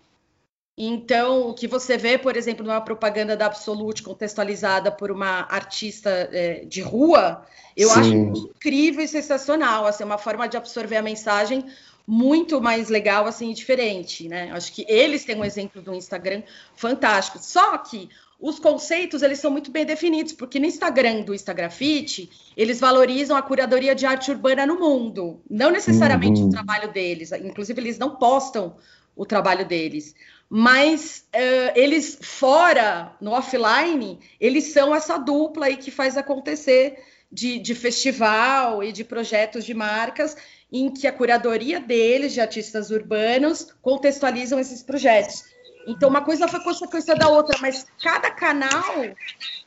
[0.77, 6.09] Então, o que você vê, por exemplo, numa propaganda da Absolute contextualizada por uma artista
[6.31, 7.45] é, de rua,
[7.77, 7.99] eu Sim.
[7.99, 9.85] acho incrível e sensacional.
[9.85, 11.65] Assim, uma forma de absorver a mensagem
[12.07, 14.51] muito mais legal assim e diferente, né?
[14.51, 16.43] Acho que eles têm um exemplo do Instagram
[16.75, 17.39] fantástico.
[17.39, 18.09] Só que
[18.39, 23.41] os conceitos eles são muito bem definidos, porque no Instagram do Instagrafite, eles valorizam a
[23.41, 26.47] curadoria de arte urbana no mundo, não necessariamente uhum.
[26.47, 28.75] o trabalho deles, inclusive eles não postam
[29.15, 30.13] o trabalho deles,
[30.49, 36.97] mas uh, eles fora, no offline, eles são essa dupla aí que faz acontecer
[37.31, 40.35] de, de festival e de projetos de marcas
[40.71, 45.43] em que a curadoria deles, de artistas urbanos, contextualizam esses projetos.
[45.87, 48.93] Então, uma coisa foi consequência da outra, mas cada canal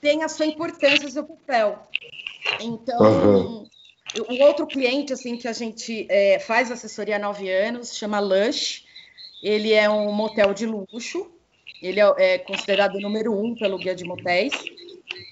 [0.00, 1.78] tem a sua importância, o seu papel.
[2.60, 3.66] Então, uhum.
[4.28, 8.84] um outro cliente assim que a gente é, faz assessoria há nove anos chama Lush.
[9.42, 11.30] Ele é um motel de luxo.
[11.80, 14.52] Ele é, é considerado o número um pelo guia de motéis.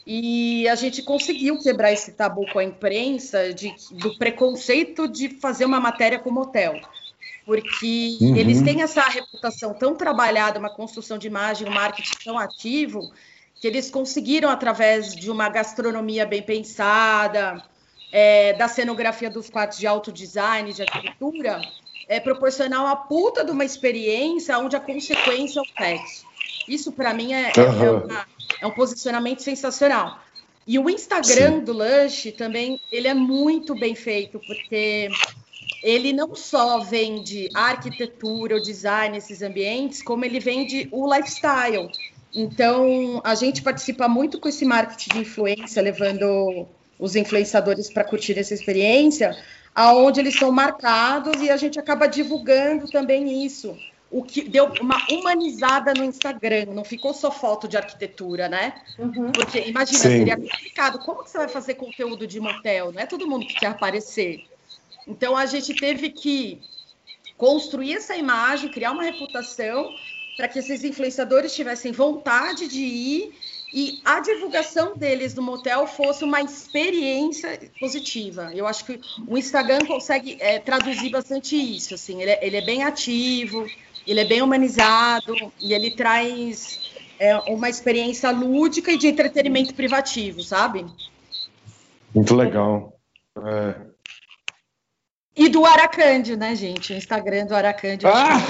[0.06, 5.64] E a gente conseguiu quebrar esse tabu com a imprensa de, do preconceito de fazer
[5.64, 6.80] uma matéria com motel.
[7.46, 8.36] Porque uhum.
[8.36, 13.12] eles têm essa reputação tão trabalhada, uma construção de imagem, um marketing tão ativo,
[13.60, 17.62] que eles conseguiram, através de uma gastronomia bem pensada,
[18.10, 21.62] é, da cenografia dos quartos de alto design, de arquitetura,
[22.08, 26.26] é, proporcionar uma puta de uma experiência onde a consequência é o sexo.
[26.68, 27.84] Isso, para mim, é, uhum.
[27.84, 28.26] é, uma,
[28.60, 30.20] é, um posicionamento sensacional.
[30.66, 31.60] E o Instagram Sim.
[31.60, 35.08] do Lush também, ele é muito bem feito, porque
[35.86, 41.88] ele não só vende a arquitetura, o design, esses ambientes, como ele vende o lifestyle.
[42.34, 46.66] Então, a gente participa muito com esse marketing de influência, levando
[46.98, 49.38] os influenciadores para curtir essa experiência,
[49.72, 53.78] aonde eles são marcados e a gente acaba divulgando também isso.
[54.10, 58.74] O que deu uma humanizada no Instagram, não ficou só foto de arquitetura, né?
[58.98, 59.30] Uhum.
[59.30, 60.18] Porque imagina, Sim.
[60.18, 60.98] seria complicado.
[60.98, 62.90] Como que você vai fazer conteúdo de motel?
[62.90, 64.44] Não é todo mundo que quer aparecer.
[65.06, 66.60] Então a gente teve que
[67.36, 69.94] construir essa imagem, criar uma reputação
[70.36, 73.34] para que esses influenciadores tivessem vontade de ir
[73.72, 78.50] e a divulgação deles no motel fosse uma experiência positiva.
[78.54, 81.94] Eu acho que o Instagram consegue é, traduzir bastante isso.
[81.94, 83.66] Assim, ele é, ele é, bem ativo,
[84.06, 90.42] ele é bem humanizado e ele traz é, uma experiência lúdica e de entretenimento privativo,
[90.42, 90.86] sabe?
[92.14, 92.98] Muito legal.
[93.36, 93.95] É.
[95.36, 96.92] E do Aracândio, né, gente?
[96.92, 98.08] O Instagram do Aracândio.
[98.08, 98.40] Ah!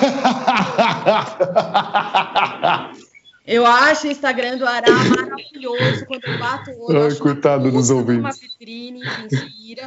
[3.47, 6.05] Eu acho o Instagram do Ará maravilhoso.
[6.07, 8.18] Quando eu bato o olho, Ai, coitado dos ouvintes.
[8.18, 9.82] uma vitrine que inspira.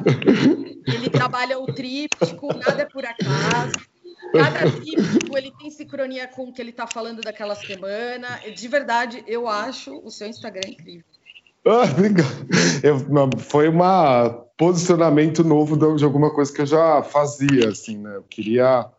[0.87, 3.73] Ele trabalha o tríptico, nada é por acaso.
[4.31, 8.39] Cada tríptico ele tem sincronia com o que ele está falando daquela semana.
[8.55, 11.03] De verdade, eu acho o seu Instagram incrível.
[12.81, 13.79] Ah, eu, foi um
[14.57, 18.15] posicionamento novo de alguma coisa que eu já fazia, assim, né?
[18.15, 18.89] Eu queria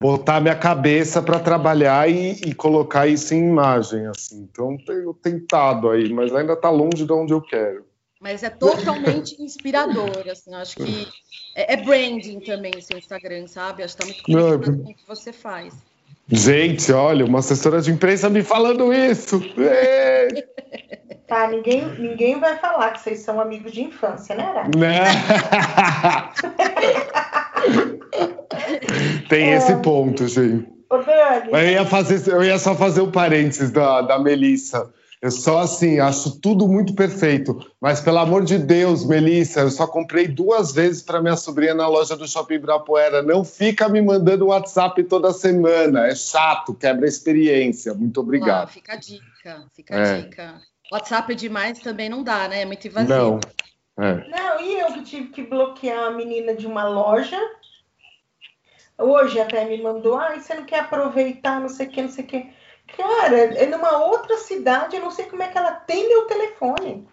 [0.00, 4.48] botar minha cabeça para trabalhar e, e, colocar isso em imagem, assim.
[4.50, 7.84] Então tenho tentado aí, mas ainda está longe de onde eu quero.
[8.20, 10.54] Mas é totalmente inspirador, assim.
[10.54, 11.06] Acho que
[11.54, 13.82] é, é branding também o seu Instagram, sabe?
[13.82, 15.74] Acho que está muito conectado com o que você faz.
[16.32, 19.40] Gente, olha, uma assessora de imprensa me falando isso.
[21.30, 24.64] Tá, ninguém, ninguém vai falar que vocês são amigos de infância, né, Ara?
[24.76, 25.04] Né?
[29.30, 29.56] Tem é.
[29.56, 30.68] esse ponto, gente.
[31.52, 34.92] Eu ia, fazer, eu ia só fazer o um parênteses da, da Melissa.
[35.22, 37.64] Eu só assim, acho tudo muito perfeito.
[37.80, 41.86] Mas pelo amor de Deus, Melissa, eu só comprei duas vezes para minha sobrinha na
[41.86, 43.22] loja do Shopping Ibirapuera.
[43.22, 46.08] Não fica me mandando WhatsApp toda semana.
[46.08, 47.94] É chato, quebra a experiência.
[47.94, 48.64] Muito obrigado.
[48.64, 50.22] Ah, fica a dica, fica a é.
[50.22, 50.69] dica.
[50.90, 52.62] WhatsApp demais também não dá, né?
[52.62, 53.40] É muito invasivo.
[53.96, 54.04] Não.
[54.04, 54.28] É.
[54.28, 57.38] Não, e eu que tive que bloquear a menina de uma loja
[59.00, 62.24] Hoje até me mandou, ah, você não quer aproveitar, não sei o que, não sei
[62.24, 62.52] o que.
[62.96, 67.08] Cara, é numa outra cidade, eu não sei como é que ela tem meu telefone.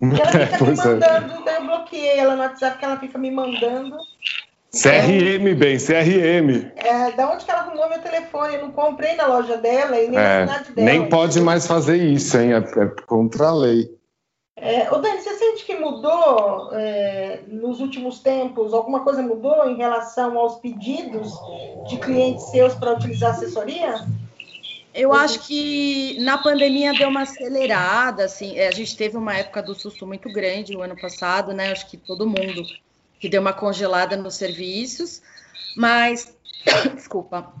[0.02, 0.74] Ela fica me é.
[0.74, 3.96] mandando, daí eu bloqueei ela no WhatsApp, que ela fica me mandando.
[4.74, 6.72] CRM, é, bem, CRM.
[6.76, 8.54] É, da onde que ela arrumou meu telefone?
[8.54, 10.90] Eu não comprei na loja dela e nem é, na cidade dela.
[10.90, 12.54] Nem pode mais fazer isso, hein?
[12.54, 13.94] É, é contra a lei.
[14.56, 18.72] É, ô Dani, você sente que mudou é, nos últimos tempos?
[18.72, 21.34] Alguma coisa mudou em relação aos pedidos
[21.88, 24.06] de clientes seus para utilizar assessoria?
[24.94, 29.62] Eu acho que na pandemia deu uma acelerada, assim, é, a gente teve uma época
[29.62, 31.72] do susto muito grande o ano passado, né?
[31.72, 32.62] Acho que todo mundo
[33.22, 35.22] que deu uma congelada nos serviços,
[35.74, 36.36] mas
[36.94, 37.54] desculpa,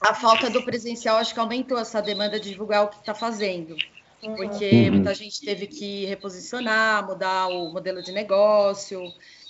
[0.00, 3.76] a falta do presencial acho que aumentou essa demanda de divulgar o que está fazendo
[4.22, 4.92] porque uhum.
[4.92, 9.02] muita gente teve que reposicionar, mudar o modelo de negócio.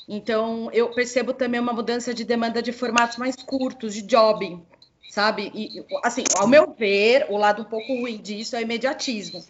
[0.08, 4.58] Então, eu percebo também uma mudança de demanda de formatos mais curtos, de job,
[5.10, 5.52] sabe?
[5.54, 9.44] E, assim, ao meu ver, o lado um pouco ruim disso é o imediatismo,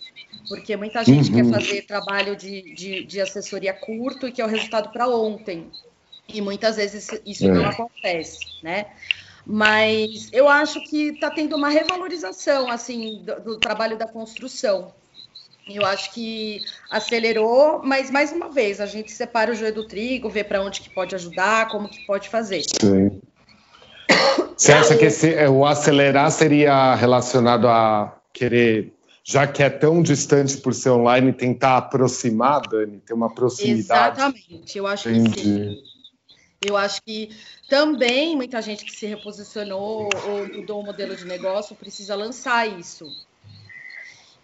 [0.49, 1.37] porque muita gente uhum.
[1.37, 5.71] quer fazer trabalho de, de, de, assessoria curto e que é o resultado para ontem.
[6.33, 7.49] E muitas vezes isso é.
[7.49, 8.87] não acontece, né?
[9.45, 14.93] Mas eu acho que está tendo uma revalorização assim do, do trabalho da construção.
[15.69, 16.61] Eu acho que
[16.91, 20.81] acelerou, mas mais uma vez, a gente separa o joio do trigo, vê para onde
[20.81, 22.63] que pode ajudar, como que pode fazer.
[22.81, 23.21] Sim.
[24.57, 28.93] Você acha que esse, é, o acelerar seria relacionado a querer
[29.25, 34.19] já que é tão distante por ser online, tentar aproximar, Dani, ter uma proximidade.
[34.19, 35.31] Exatamente, eu acho Entendi.
[35.31, 35.92] que sim.
[36.65, 37.31] Eu acho que
[37.69, 43.07] também muita gente que se reposicionou ou mudou o modelo de negócio precisa lançar isso.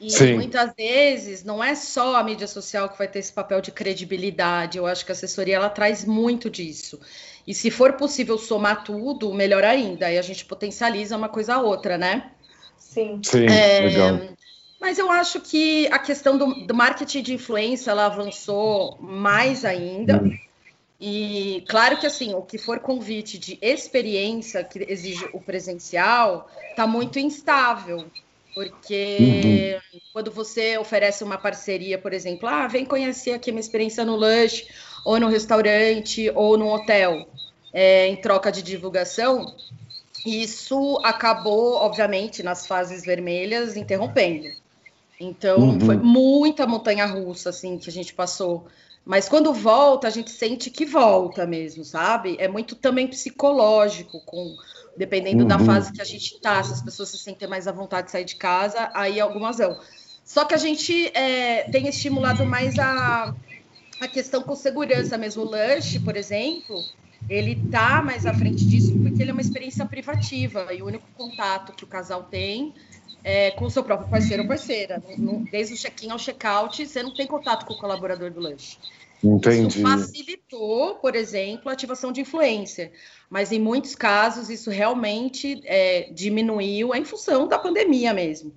[0.01, 0.35] E Sim.
[0.35, 4.79] muitas vezes não é só a mídia social que vai ter esse papel de credibilidade.
[4.79, 7.01] Eu acho que a assessoria ela traz muito disso.
[7.47, 10.07] E se for possível somar tudo, melhor ainda.
[10.07, 12.31] Aí a gente potencializa uma coisa a outra, né?
[12.77, 13.21] Sim.
[13.25, 14.21] Sim, é, legal.
[14.81, 20.23] Mas eu acho que a questão do, do marketing de influência ela avançou mais ainda.
[20.23, 20.48] Hum.
[21.01, 26.87] E claro que assim, o que for convite de experiência que exige o presencial está
[26.87, 28.05] muito instável.
[28.55, 30.01] Porque uhum.
[30.13, 34.67] quando você oferece uma parceria, por exemplo, ah, vem conhecer aqui minha experiência no lanche,
[35.05, 37.29] ou no restaurante, ou no hotel
[37.73, 39.55] é, em troca de divulgação,
[40.27, 44.49] isso acabou, obviamente, nas fases vermelhas, interrompendo.
[45.21, 45.81] Então, uhum.
[45.81, 48.67] foi muita montanha russa, assim, que a gente passou.
[49.09, 52.37] Mas quando volta, a gente sente que volta mesmo, sabe?
[52.39, 54.55] É muito também psicológico, com
[54.99, 55.49] dependendo uhum.
[55.49, 56.63] da fase que a gente está.
[56.63, 59.81] Se as pessoas se sentem mais à vontade de sair de casa, aí algumas vão.
[60.23, 63.35] Só que a gente é, tem estimulado mais a,
[63.99, 65.43] a questão com segurança mesmo.
[65.43, 66.79] O lanche, por exemplo,
[67.31, 71.07] ele tá mais à frente disso porque ele é uma experiência privativa e o único
[71.17, 72.75] contato que o casal tem
[73.25, 75.03] é com o seu próprio parceiro ou parceira.
[75.51, 78.77] Desde o check-in ao check-out, você não tem contato com o colaborador do lanche.
[79.23, 79.81] Entendi.
[79.81, 82.93] Isso facilitou, por exemplo, a ativação de influência,
[83.29, 88.53] mas em muitos casos isso realmente é, diminuiu em função da pandemia mesmo.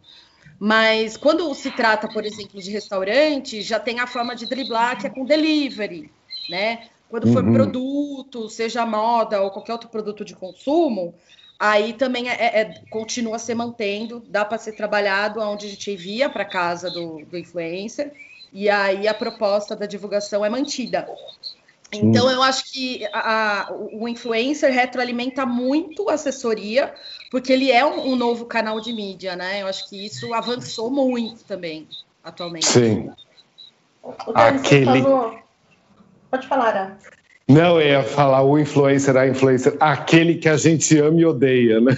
[0.60, 5.08] Mas quando se trata, por exemplo, de restaurante, já tem a forma de driblar que
[5.08, 6.12] é com delivery,
[6.48, 6.88] né?
[7.10, 7.52] Quando for uhum.
[7.52, 11.16] produto, seja moda ou qualquer outro produto de consumo,
[11.60, 16.30] aí também é, é continua se mantendo, dá para ser trabalhado onde a gente envia
[16.30, 18.14] para casa do, do influencer,
[18.52, 21.08] e aí a proposta da divulgação é mantida.
[21.94, 26.94] Então, eu acho que a, a, o influencer retroalimenta muito a assessoria,
[27.30, 29.62] porque ele é um, um, novo canal de mídia, né?
[29.62, 31.88] Eu acho que isso avançou muito também,
[32.24, 32.66] atualmente.
[32.66, 33.12] Sim.
[34.34, 35.04] Aquele...
[36.30, 36.98] Pode falar, Ara.
[37.46, 41.82] Não, eu ia falar o influencer, a influencer, aquele que a gente ama e odeia,
[41.82, 41.92] né?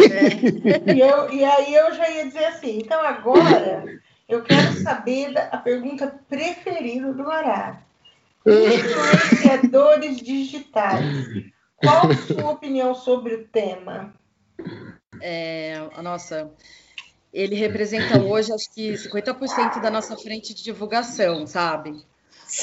[0.00, 0.92] É.
[0.92, 3.84] E, eu, e aí eu já ia dizer assim, então agora
[4.32, 7.82] eu quero saber a pergunta preferida do Ará.
[8.46, 11.52] Influenciadores digitais.
[11.76, 14.14] Qual a sua opinião sobre o tema?
[15.20, 16.50] É, nossa,
[17.32, 22.02] ele representa hoje acho que 50% da nossa frente de divulgação, sabe?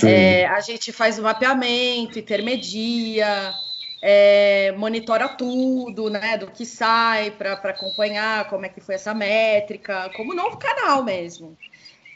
[0.04, 3.54] É, a gente faz o mapeamento, intermedia,
[4.02, 10.10] é, monitora tudo, né, do que sai para acompanhar como é que foi essa métrica,
[10.16, 11.58] como novo canal mesmo.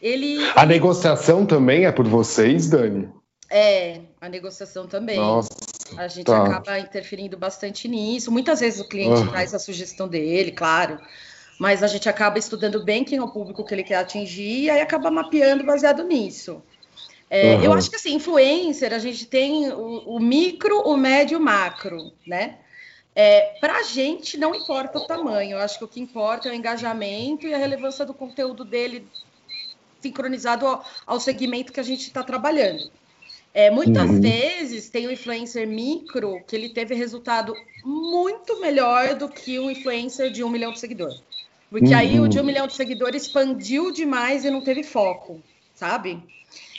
[0.01, 3.09] Ele, a negociação também é por vocês, Dani?
[3.49, 5.17] É, a negociação também.
[5.17, 5.49] Nossa,
[5.97, 6.43] a gente tá.
[6.43, 8.31] acaba interferindo bastante nisso.
[8.31, 9.27] Muitas vezes o cliente uhum.
[9.27, 10.99] traz a sugestão dele, claro,
[11.59, 14.69] mas a gente acaba estudando bem quem é o público que ele quer atingir e
[14.69, 16.61] aí acaba mapeando baseado nisso.
[17.33, 17.63] É, uhum.
[17.63, 21.43] Eu acho que assim, influencer, a gente tem o, o micro, o médio e o
[21.43, 22.59] macro, né?
[23.15, 26.51] É, Para a gente não importa o tamanho, eu acho que o que importa é
[26.51, 29.07] o engajamento e a relevância do conteúdo dele
[29.99, 32.91] sincronizado ao, ao segmento que a gente está trabalhando.
[33.51, 34.21] É, muitas uhum.
[34.21, 40.29] vezes tem um influencer micro que ele teve resultado muito melhor do que um influencer
[40.29, 41.23] de um milhão de seguidores.
[41.67, 41.97] Porque uhum.
[41.97, 45.41] aí o de um milhão de seguidores expandiu demais e não teve foco,
[45.73, 46.21] sabe?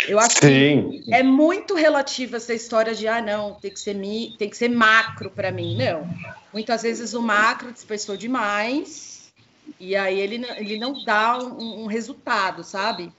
[0.08, 1.02] Eu acho Sim.
[1.04, 4.56] que é muito relativa essa história de ah, não, tem que ser, mi, tem que
[4.56, 5.76] ser macro para mim.
[5.76, 6.08] Não.
[6.52, 9.32] Muitas vezes o macro dispersou demais
[9.80, 13.12] e aí ele, ele não dá um, um resultado, sabe?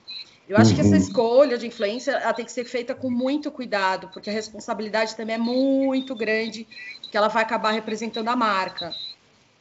[0.47, 0.75] Eu acho uhum.
[0.75, 0.97] que essa uhum.
[0.97, 5.35] escolha de influência ela tem que ser feita com muito cuidado, porque a responsabilidade também
[5.35, 6.67] é muito grande,
[7.09, 8.93] que ela vai acabar representando a marca.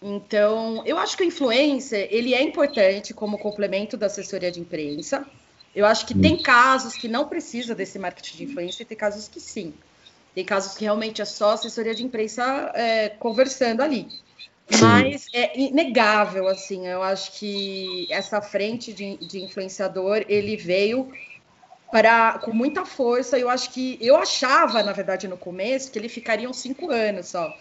[0.03, 5.27] Então, eu acho que o influencer, ele é importante como complemento da assessoria de imprensa,
[5.75, 9.27] eu acho que tem casos que não precisa desse marketing de influência e tem casos
[9.27, 9.75] que sim.
[10.35, 14.09] Tem casos que realmente é só assessoria de imprensa é, conversando ali.
[14.71, 14.81] Sim.
[14.81, 21.13] Mas é inegável, assim, eu acho que essa frente de, de influenciador, ele veio
[21.91, 23.39] para com muita força.
[23.39, 27.27] Eu acho que eu achava, na verdade, no começo, que ele ficaria uns cinco anos
[27.27, 27.55] só.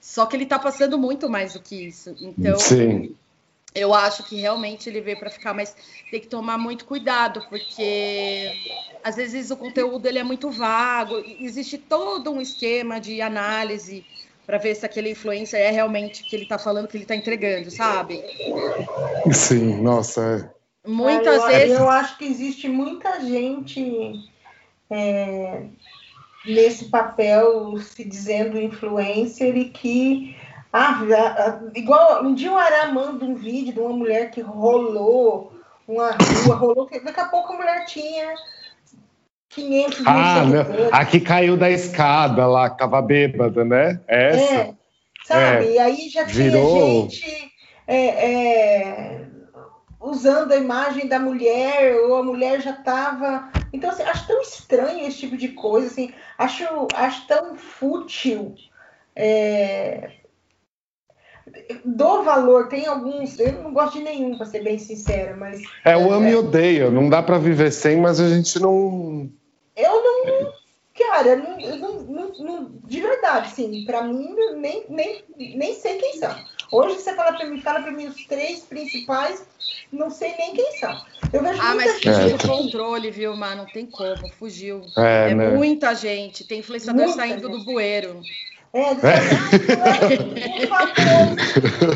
[0.00, 2.16] Só que ele está passando muito mais do que isso.
[2.20, 3.14] Então, Sim
[3.76, 5.76] eu acho que realmente ele veio para ficar, mas
[6.10, 8.52] tem que tomar muito cuidado, porque
[9.04, 14.04] às vezes o conteúdo ele é muito vago, existe todo um esquema de análise
[14.46, 17.70] para ver se aquele influencer é realmente que ele está falando, que ele está entregando,
[17.70, 18.22] sabe?
[19.32, 20.54] Sim, nossa.
[20.86, 21.78] Muitas eu, vezes.
[21.78, 24.24] Eu acho que existe muita gente
[24.88, 25.64] é,
[26.46, 30.36] nesse papel se dizendo influencer e que.
[30.78, 35.56] Ah, igual um dia o Ará manda um vídeo de uma mulher que rolou
[35.88, 36.90] uma rua, rolou.
[37.02, 38.34] Daqui a pouco a mulher tinha
[39.50, 40.42] 500 mil Ah,
[40.92, 44.00] a que caiu da escada lá, que tava bêbada, né?
[44.06, 44.54] Essa.
[44.54, 44.74] É,
[45.24, 45.66] sabe?
[45.66, 45.72] É.
[45.72, 47.08] E aí já Virou...
[47.08, 47.56] tinha gente.
[47.88, 49.24] É, é,
[50.00, 53.48] usando a imagem da mulher, ou a mulher já estava.
[53.72, 56.64] Então, assim, acho tão estranho esse tipo de coisa, assim, acho,
[56.94, 58.54] acho tão fútil.
[59.14, 60.10] É...
[61.84, 65.62] Dou valor, tem alguns, eu não gosto de nenhum, para ser bem sincera, mas.
[65.84, 66.32] É o amo é...
[66.32, 69.30] e odeia, não dá para viver sem, mas a gente não.
[69.76, 70.52] Eu não.
[70.96, 76.34] Cara, não, não, não, de verdade, sim, para mim, nem, nem, nem sei quem são.
[76.72, 79.46] Hoje você fala para mim, fala para mim os três principais,
[79.92, 80.98] não sei nem quem são.
[81.32, 83.56] Eu vejo ah, mas fugiu o controle, viu, Mar?
[83.56, 84.82] Não tem como, fugiu.
[84.96, 85.50] É, é né?
[85.50, 86.44] muita gente.
[86.44, 87.58] Tem influenciador muita saindo gente.
[87.58, 88.20] do bueiro.
[88.72, 90.66] É, é.
[90.66, 91.36] famoso,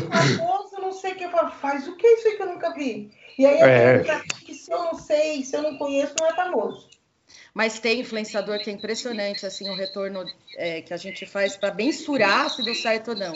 [0.09, 1.27] famoso, não sei o que
[1.61, 1.87] faz.
[1.87, 3.11] O que é isso aí que eu nunca vi?
[3.37, 4.03] E aí é.
[4.45, 6.89] que se eu não sei, se eu não conheço, não é famoso.
[7.53, 10.23] Mas tem influenciador que é impressionante, assim, o retorno
[10.57, 13.33] é, que a gente faz para mensurar se deu certo ou não.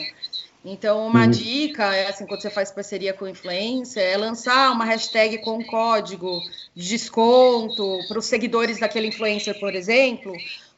[0.64, 1.30] Então, uma uhum.
[1.30, 5.64] dica é assim, quando você faz parceria com influencer, é lançar uma hashtag com um
[5.64, 6.40] código
[6.74, 10.32] de desconto para os seguidores daquele influencer, por exemplo,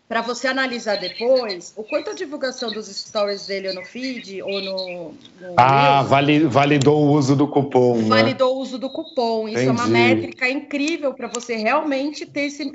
[0.09, 4.61] para você analisar depois o quanto a divulgação dos stories dele ou no feed ou
[4.61, 5.15] no.
[5.41, 7.99] no ah, vali, validou o uso do cupom.
[7.99, 8.09] Né?
[8.09, 8.55] Validou né?
[8.55, 9.47] o uso do cupom.
[9.47, 9.69] Isso Entendi.
[9.69, 12.73] é uma métrica incrível para você realmente ter esse,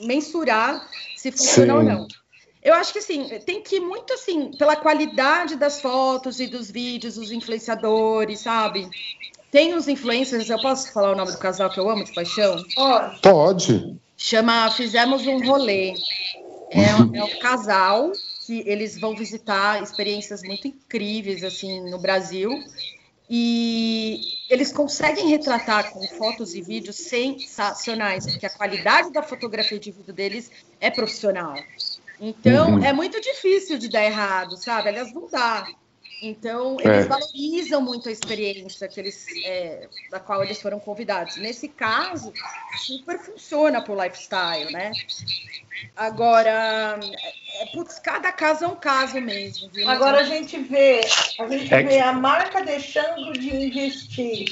[0.00, 1.78] mensurar se funciona Sim.
[1.78, 2.08] ou não.
[2.62, 6.70] Eu acho que assim, tem que ir muito assim, pela qualidade das fotos e dos
[6.70, 8.88] vídeos, os influenciadores, sabe?
[9.50, 12.56] Tem os influencers, eu posso falar o nome do casal que eu amo de paixão?
[13.20, 13.96] Pode.
[14.16, 15.92] Chama Fizemos um Rolê.
[16.72, 18.12] É, um, é um casal
[18.46, 22.50] que eles vão visitar experiências muito incríveis assim no Brasil
[23.34, 24.20] e
[24.50, 30.12] eles conseguem retratar com fotos e vídeos sensacionais, porque a qualidade da fotografia de vídeo
[30.12, 30.50] deles
[30.80, 31.54] é profissional.
[32.20, 32.84] Então, uhum.
[32.84, 34.90] é muito difícil de dar errado, sabe?
[34.90, 35.66] Aliás, não dá.
[36.22, 37.08] Então, eles é.
[37.08, 41.36] valorizam muito a experiência que eles, é, da qual eles foram convidados.
[41.36, 42.32] Nesse caso,
[42.78, 44.92] super funciona para o lifestyle, né?
[45.96, 47.00] Agora,
[47.60, 49.68] é, putz, cada caso é um caso mesmo.
[49.72, 49.88] Viu?
[49.90, 51.00] Agora a gente vê,
[51.40, 54.46] a gente é vê a marca deixando de investir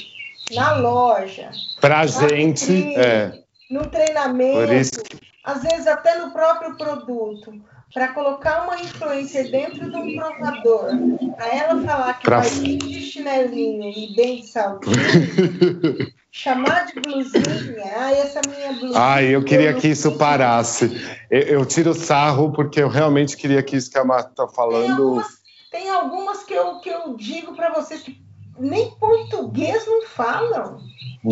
[0.51, 1.51] na loja.
[1.79, 3.39] Para gente, é.
[3.69, 7.61] no treinamento às vezes até no próprio produto,
[7.93, 10.89] para colocar uma influência dentro de um provador,
[11.35, 12.39] para ela falar que pra...
[12.39, 14.95] vai vir de chinelinho e bem de saltinho,
[16.31, 18.99] chamar de blusinha, ah, essa minha blusinha.
[18.99, 20.89] Ai, eu queria que isso parasse.
[21.29, 24.85] Eu, eu, tiro sarro porque eu realmente queria que isso que a Marta está falando.
[24.85, 25.27] Tem algumas,
[25.71, 28.21] tem algumas que, eu, que eu digo para vocês que
[28.57, 30.79] nem português não falam.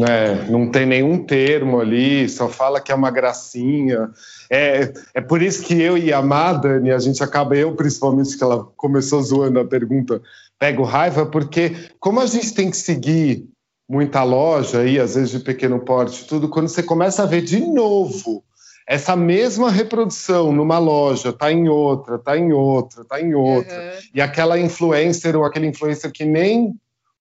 [0.07, 4.11] É, não tem nenhum termo ali, só fala que é uma gracinha.
[4.51, 8.43] É, é por isso que eu e a Madani, a gente acaba, eu principalmente, que
[8.43, 10.21] ela começou zoando a pergunta,
[10.57, 13.47] pego raiva, porque como a gente tem que seguir
[13.87, 17.59] muita loja aí, às vezes de pequeno porte, tudo, quando você começa a ver de
[17.59, 18.43] novo
[18.87, 23.99] essa mesma reprodução numa loja, tá em outra, tá em outra, tá em outra, uhum.
[24.15, 26.73] e aquela influencer ou aquele influencer que nem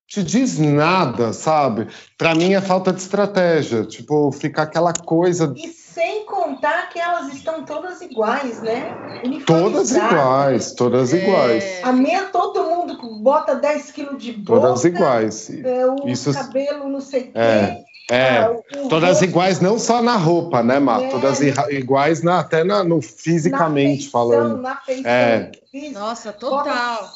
[0.06, 1.86] te diz nada, sabe?
[2.16, 5.52] Para mim é falta de estratégia, tipo, fica aquela coisa.
[5.54, 5.68] E
[5.98, 8.96] sem contar que elas estão todas iguais, né?
[9.44, 11.16] Todas iguais, todas é...
[11.16, 11.64] iguais.
[11.82, 14.60] A minha, todo mundo bota 10 quilos de boca.
[14.60, 15.50] Todas iguais.
[15.50, 16.32] É, o Isso...
[16.32, 17.66] cabelo, não sei o é.
[17.66, 17.88] quê.
[18.10, 18.56] É, ah,
[18.88, 21.02] todas iguais não só na roupa, né, Mar?
[21.02, 21.08] É.
[21.08, 24.62] Todas iguais na, até na, no fisicamente na feição, falando.
[24.62, 25.50] Na feição, é.
[25.92, 27.10] Nossa, total.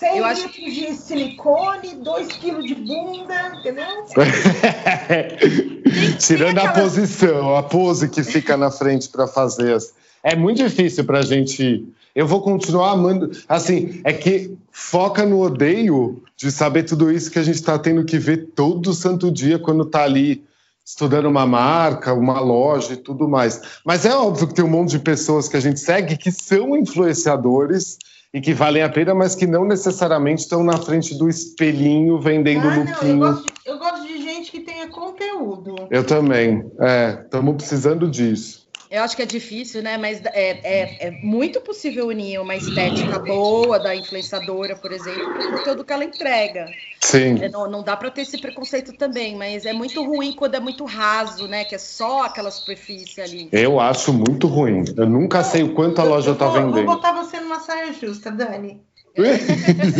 [0.00, 0.58] 100 eu litros acho...
[0.58, 3.84] de silicone, 2 quilos de bunda, entendeu?
[6.18, 9.74] Tirando a posição, a pose que fica na frente para fazer.
[9.74, 9.92] As...
[10.22, 11.86] É muito difícil para a gente.
[12.14, 13.30] Eu vou continuar amando.
[13.46, 18.02] Assim, é que foca no odeio de saber tudo isso que a gente está tendo
[18.02, 20.42] que ver todo santo dia quando está ali
[20.82, 23.60] estudando uma marca, uma loja e tudo mais.
[23.84, 26.74] Mas é óbvio que tem um monte de pessoas que a gente segue que são
[26.74, 27.98] influenciadores
[28.32, 32.68] e que valem a pena, mas que não necessariamente estão na frente do espelhinho vendendo
[32.68, 33.16] ah, lookinho.
[33.16, 35.74] Não, eu, gosto de, eu, gosto de, gente que tenha conteúdo.
[35.90, 36.70] Eu também.
[36.78, 38.59] É, estamos precisando disso.
[38.90, 39.96] Eu acho que é difícil, né?
[39.96, 45.42] Mas é, é, é, muito possível unir uma estética boa da influenciadora, por exemplo, com
[45.42, 46.66] o conteúdo que ela entrega.
[47.00, 47.40] Sim.
[47.40, 50.60] É, não, não dá para ter esse preconceito também, mas é muito ruim quando é
[50.60, 51.64] muito raso, né?
[51.64, 53.48] Que é só aquela superfície ali.
[53.52, 54.82] Eu acho muito ruim.
[54.96, 56.74] Eu nunca sei o quanto a loja está vendendo.
[56.84, 58.82] Vou botar você numa saia justa, Dani.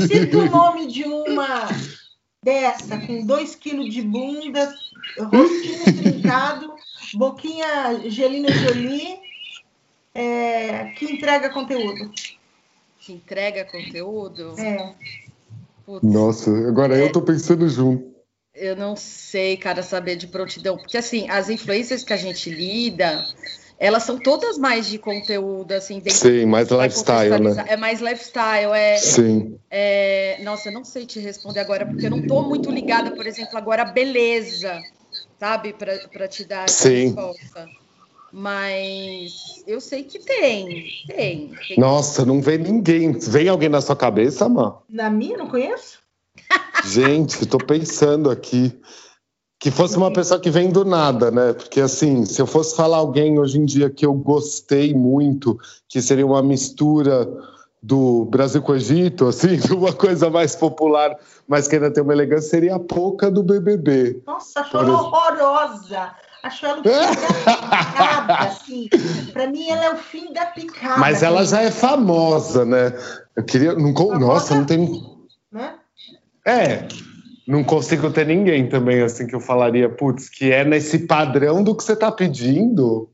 [0.08, 1.68] Cita o nome de uma
[2.44, 4.74] dessa, com 2 quilos de bunda,
[5.18, 6.74] rostinho trincado,
[7.14, 9.18] boquinha Gelina Jolie,
[10.14, 12.12] é, que entrega conteúdo.
[12.98, 14.54] Que entrega conteúdo?
[14.58, 14.94] É.
[15.86, 18.10] Putz, Nossa, agora é, eu tô pensando junto.
[18.54, 20.76] Eu não sei, cara, saber de prontidão.
[20.76, 23.24] Porque, assim, as influências que a gente lida,
[23.78, 27.64] elas são todas mais de conteúdo, assim, dentro Sim, mais lifestyle, né?
[27.68, 28.96] É mais lifestyle, é.
[28.96, 29.58] Sim.
[29.70, 33.26] É, nossa, eu não sei te responder agora, porque eu não tô muito ligada, por
[33.26, 34.78] exemplo, agora a beleza,
[35.40, 37.06] sabe, para te dar essa Sim.
[37.06, 37.66] resposta.
[38.30, 41.78] Mas eu sei que tem, tem, tem.
[41.78, 43.12] Nossa, não vem ninguém.
[43.12, 44.82] Vem alguém na sua cabeça, mano?
[44.88, 45.98] Na minha, não conheço?
[46.84, 48.78] Gente, tô pensando aqui.
[49.58, 51.52] Que fosse uma pessoa que vem do nada, né?
[51.52, 56.00] Porque, assim, se eu fosse falar alguém hoje em dia que eu gostei muito, que
[56.00, 57.28] seria uma mistura
[57.82, 61.16] do Brasil com o Egito, assim, de uma coisa mais popular,
[61.48, 64.22] mas que ainda tem uma elegância, seria a Poca do BBB.
[64.26, 66.12] Nossa, achou ela horrorosa.
[66.42, 68.88] Achou ela o fim da picada, assim.
[69.32, 70.98] Pra mim, ela é o fim da picada.
[70.98, 72.92] Mas ela já é famosa, né?
[73.36, 73.74] Eu queria...
[73.74, 75.02] Não, nossa, não tem...
[75.52, 75.74] Né?
[76.46, 76.88] É,
[77.46, 81.74] não consigo ter ninguém também assim que eu falaria, putz, que é nesse padrão do
[81.74, 83.10] que você está pedindo.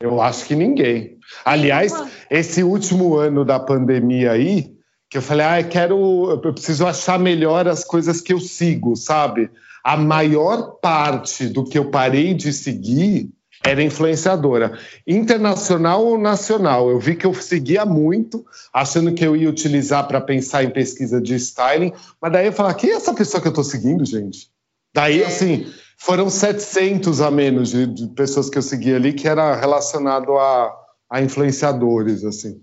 [0.00, 1.18] Eu acho que ninguém.
[1.44, 1.92] Aliás,
[2.30, 4.74] esse último ano da pandemia aí,
[5.08, 8.96] que eu falei, ah, eu quero, eu preciso achar melhor as coisas que eu sigo,
[8.96, 9.50] sabe?
[9.84, 13.30] A maior parte do que eu parei de seguir
[13.64, 14.78] era influenciadora.
[15.06, 16.90] Internacional ou nacional?
[16.90, 21.20] Eu vi que eu seguia muito, achando que eu ia utilizar para pensar em pesquisa
[21.20, 24.50] de styling, mas daí eu falei, quem é essa pessoa que eu estou seguindo, gente?
[24.94, 25.26] Daí, é.
[25.26, 25.66] assim,
[25.96, 30.83] foram 700 a menos de, de, pessoas que eu segui ali que era relacionado a,
[31.10, 32.62] a influenciadores, assim.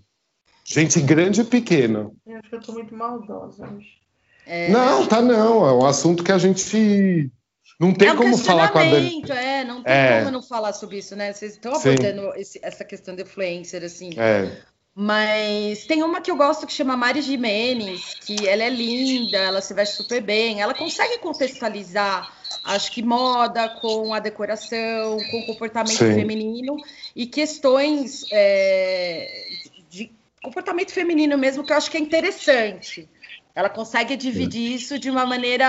[0.64, 2.12] Gente grande e pequena.
[2.26, 4.00] Eu acho que eu estou muito maldosa hoje.
[4.46, 4.70] É...
[4.70, 5.68] Não, tá não.
[5.68, 7.32] É um assunto que a gente
[7.80, 9.24] não tem é um como falar com a Dani.
[9.30, 10.20] É, não tem é.
[10.20, 11.34] como não falar sobre isso, né?
[11.34, 14.12] Vocês estão abordando esse, essa questão de influencer, assim.
[14.18, 14.56] É.
[14.94, 19.62] Mas tem uma que eu gosto que chama Mari Jimenez, que ela é linda, ela
[19.62, 22.32] se veste super bem, ela consegue contextualizar,
[22.64, 26.14] acho que moda com a decoração, com o comportamento Sim.
[26.14, 26.78] feminino
[27.16, 29.48] e questões é,
[29.90, 33.08] de comportamento feminino mesmo, que eu acho que é interessante.
[33.54, 35.68] Ela consegue dividir isso de uma maneira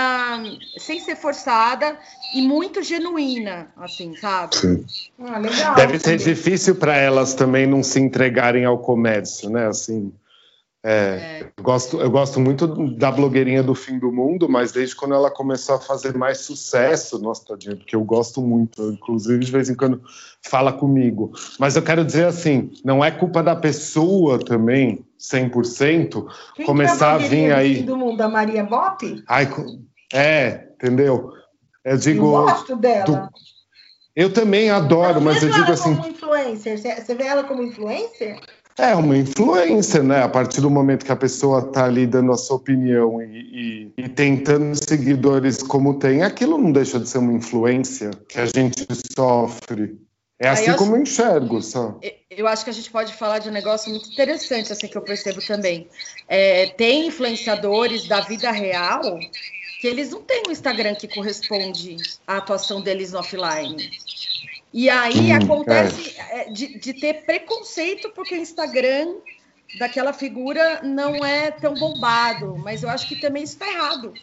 [0.77, 1.99] sem ser forçada
[2.33, 4.55] e muito genuína, assim, sabe?
[4.55, 4.85] Sim.
[5.19, 5.75] Ah, legal.
[5.75, 9.67] Deve ser difícil para elas também não se entregarem ao comércio, né?
[9.67, 10.13] Assim,
[10.85, 11.51] é, é.
[11.57, 15.31] Eu, gosto, eu gosto muito da blogueirinha do fim do mundo, mas desde quando ela
[15.31, 19.75] começou a fazer mais sucesso, nossa, tadinha, porque eu gosto muito, inclusive de vez em
[19.75, 20.01] quando
[20.41, 21.31] fala comigo.
[21.57, 27.23] Mas eu quero dizer assim, não é culpa da pessoa também, 100%, Quem começar é
[27.23, 27.75] a, a vir aí.
[27.75, 29.23] Fim do mundo, a Maria Bop?
[29.27, 29.49] Ai,
[30.13, 31.31] é, entendeu?
[31.83, 32.25] Eu digo.
[32.25, 33.05] Eu gosto dela.
[33.05, 33.29] Do...
[34.15, 35.95] Eu também adoro, mas, mas eu digo assim.
[35.95, 38.39] Como influencer, você vê ela como influencer?
[38.77, 40.23] É uma influência, né?
[40.23, 44.03] A partir do momento que a pessoa está ali dando a sua opinião e, e,
[44.03, 48.85] e, tentando seguidores como tem, aquilo não deixa de ser uma influência que a gente
[49.15, 49.99] sofre.
[50.39, 52.13] É assim eu como eu enxergo, sabe?
[52.29, 55.01] Eu acho que a gente pode falar de um negócio muito interessante, assim, que eu
[55.01, 55.87] percebo também.
[56.27, 59.19] É, tem influenciadores da vida real
[59.79, 63.91] que eles não têm um Instagram que corresponde à atuação deles no offline.
[64.73, 66.49] E aí hum, acontece é.
[66.49, 69.15] de, de, ter preconceito porque o Instagram
[69.77, 74.13] daquela figura não é tão bombado, mas eu acho que também está errado,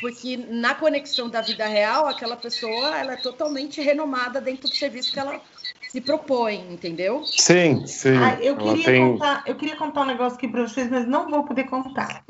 [0.00, 5.12] porque na conexão da vida real, aquela pessoa ela é totalmente renomada dentro do serviço
[5.12, 5.40] que ela
[5.88, 7.22] se propõe, entendeu?
[7.24, 8.16] Sim, sim.
[8.16, 9.12] Ah, eu, queria tem...
[9.12, 12.24] contar, eu queria contar um negócio aqui para vocês, mas não vou poder contar.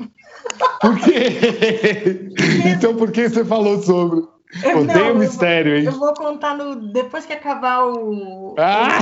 [0.81, 2.29] Por quê?
[2.75, 4.34] então por que você falou sobre?
[4.63, 5.85] Odeio o mistério, hein?
[5.85, 8.55] Eu vou contar no, depois que acabar o.
[8.57, 8.99] Ah,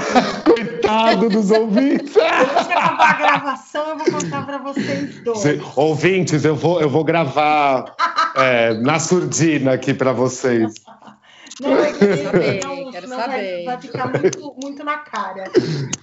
[0.48, 0.50] o...
[0.52, 2.14] coitado dos ouvintes!
[2.14, 5.62] depois que acabar a gravação, eu vou contar para vocês dois.
[5.76, 7.96] ouvintes, eu vou, eu vou gravar
[8.36, 10.74] é, na surdina aqui para vocês.
[11.62, 13.28] Não, é que, saber, não, quero saber.
[13.28, 15.44] Vai, vai, ficar muito, muito na cara.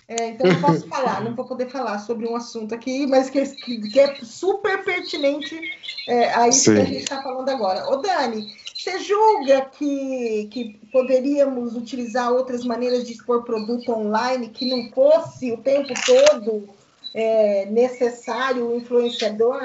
[0.07, 3.45] É, então não posso falar, não vou poder falar sobre um assunto aqui, mas que,
[3.45, 5.61] que é super pertinente
[6.09, 6.75] é, a isso Sim.
[6.75, 7.85] que a gente está falando agora.
[7.89, 8.47] Ô, Dani,
[8.81, 15.53] Você julga que, que poderíamos utilizar outras maneiras de expor produto online que não fosse
[15.53, 16.67] o tempo todo
[17.13, 19.61] é, necessário o influenciador?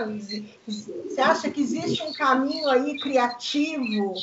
[0.67, 4.15] Você acha que existe um caminho aí criativo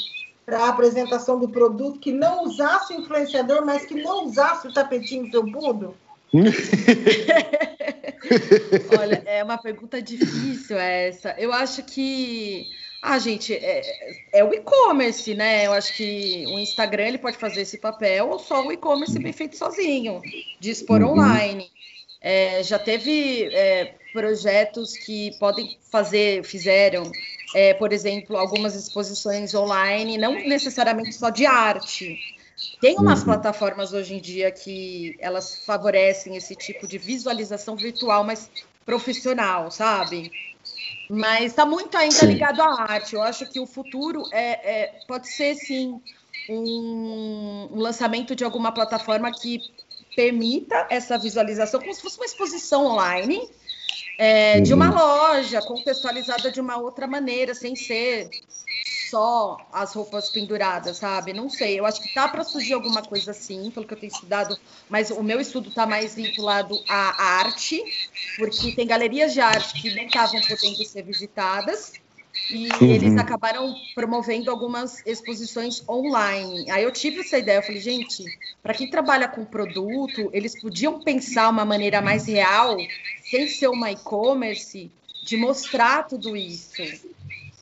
[0.45, 4.75] para a apresentação do produto que não usasse o influenciador, mas que não usasse o
[4.75, 5.97] tapetinho felpudo?
[8.99, 11.35] Olha, é uma pergunta difícil essa.
[11.39, 12.67] Eu acho que,
[13.03, 13.83] ah, gente, é,
[14.33, 15.67] é o e-commerce, né?
[15.67, 19.33] Eu acho que o Instagram ele pode fazer esse papel ou só o e-commerce bem
[19.33, 20.23] feito sozinho,
[20.61, 21.11] de expor uhum.
[21.11, 21.69] online.
[22.21, 27.03] É, já teve é, projetos que podem fazer, fizeram,
[27.57, 32.17] é, por exemplo, algumas exposições online, não necessariamente só de arte.
[32.81, 33.25] Tem umas uhum.
[33.25, 38.49] plataformas hoje em dia que elas favorecem esse tipo de visualização virtual mais
[38.87, 40.31] profissional, sabe?
[41.09, 42.27] Mas está muito ainda sim.
[42.27, 43.15] ligado à arte.
[43.15, 46.01] Eu acho que o futuro é, é pode ser sim
[46.49, 49.61] um, um lançamento de alguma plataforma que
[50.15, 53.49] permita essa visualização como se fosse uma exposição online
[54.19, 54.95] é, de uma uhum.
[54.95, 58.29] loja contextualizada de uma outra maneira, sem ser
[59.13, 61.35] só as roupas penduradas, sabe?
[61.35, 61.79] Não sei.
[61.79, 64.59] Eu acho que tá para surgir alguma coisa assim, pelo que eu tenho estudado,
[64.89, 67.85] mas o meu estudo está mais vinculado à arte,
[68.39, 71.93] porque tem galerias de arte que não estavam podendo ser visitadas
[72.51, 72.91] e uhum.
[72.91, 76.71] eles acabaram promovendo algumas exposições online.
[76.71, 78.25] Aí eu tive essa ideia, eu falei, gente,
[78.63, 82.79] para quem trabalha com produto, eles podiam pensar uma maneira mais real,
[83.31, 84.91] sem ser uma e-commerce,
[85.23, 86.83] de mostrar tudo isso.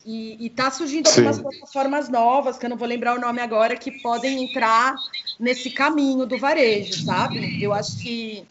[0.05, 1.43] E está surgindo algumas Sim.
[1.43, 4.95] plataformas novas, que eu não vou lembrar o nome agora, que podem entrar
[5.39, 7.63] nesse caminho do varejo, sabe?
[7.63, 8.45] Eu acho que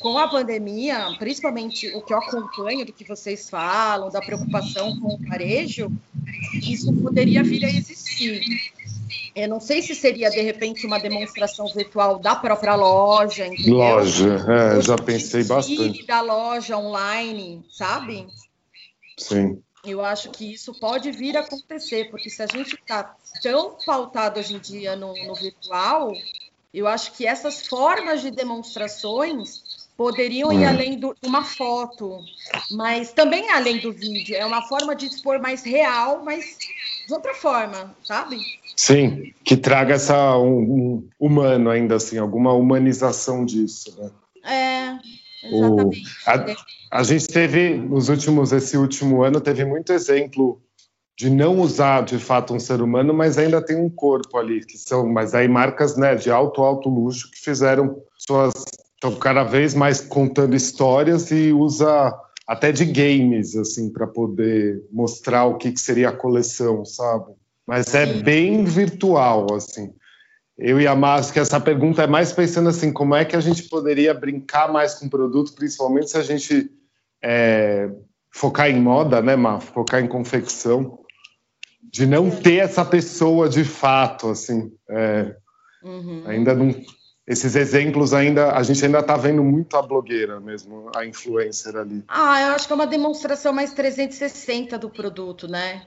[0.00, 5.14] com a pandemia, principalmente o que eu acompanho do que vocês falam, da preocupação com
[5.14, 5.92] o varejo,
[6.54, 8.42] isso poderia vir a existir.
[9.34, 13.46] Eu não sei se seria, de repente, uma demonstração virtual da própria loja.
[13.46, 13.74] Entendeu?
[13.74, 16.06] Loja, é, já pensei bastante.
[16.06, 18.26] Da loja online, sabe?
[19.18, 19.62] Sim.
[19.86, 24.40] Eu acho que isso pode vir a acontecer, porque se a gente está tão pautado
[24.40, 26.12] hoje em dia no, no virtual,
[26.72, 30.68] eu acho que essas formas de demonstrações poderiam ir hum.
[30.68, 32.20] além de uma foto,
[32.70, 34.36] mas também além do vídeo.
[34.36, 36.58] É uma forma de expor mais real, mas
[37.06, 38.38] de outra forma, sabe?
[38.76, 44.10] Sim, que traga essa um, um humano ainda assim, alguma humanização disso, né?
[44.44, 44.98] É,
[45.50, 46.02] exatamente.
[46.02, 50.60] O, a, a gente teve nos últimos esse último ano teve muito exemplo
[51.18, 54.76] de não usar de fato um ser humano, mas ainda tem um corpo ali, que
[54.76, 58.52] são, mas aí marcas né, de alto, alto luxo que fizeram suas
[58.96, 62.14] estão cada vez mais contando histórias e usa
[62.46, 67.32] até de games assim para poder mostrar o que, que, seria a coleção, sabe?
[67.66, 69.92] Mas é bem virtual assim.
[70.58, 73.40] Eu e a Márcia, que essa pergunta é mais pensando assim, como é que a
[73.40, 76.70] gente poderia brincar mais com o produto, principalmente se a gente
[77.22, 77.90] é,
[78.30, 79.60] focar em moda, né, Má?
[79.60, 81.00] Focar em confecção,
[81.82, 84.72] de não ter essa pessoa de fato, assim.
[84.88, 85.36] É,
[85.82, 86.22] uhum.
[86.26, 86.74] Ainda não
[87.26, 92.04] esses exemplos ainda, a gente ainda está vendo muito a blogueira mesmo, a influencer ali.
[92.06, 95.86] Ah, eu acho que é uma demonstração mais 360 do produto, né?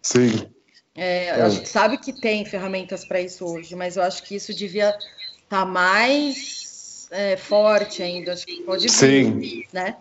[0.00, 0.50] Sim.
[0.94, 1.30] É, é.
[1.42, 4.90] A gente sabe que tem ferramentas para isso hoje, mas eu acho que isso devia
[4.90, 5.06] estar
[5.48, 8.32] tá mais é, forte ainda.
[8.32, 9.64] Acho que pode vir, Sim.
[9.72, 9.96] né?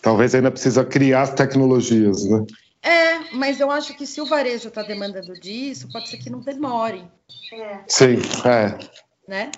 [0.00, 2.46] Talvez ainda precisa criar as tecnologias, né?
[2.82, 6.40] É, mas eu acho que se o varejo está demandando disso, pode ser que não
[6.40, 7.04] demore.
[7.52, 7.80] É.
[7.88, 8.16] Sim,
[8.46, 8.78] é
[9.28, 9.50] né?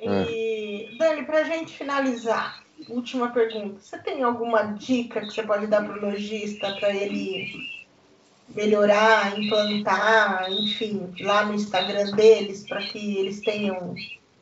[0.00, 3.80] E, Dani, para a gente finalizar, última pergunta.
[3.80, 7.52] Você tem alguma dica que você pode dar para o lojista para ele
[8.54, 13.94] melhorar, implantar, enfim, lá no Instagram deles, para que eles tenham.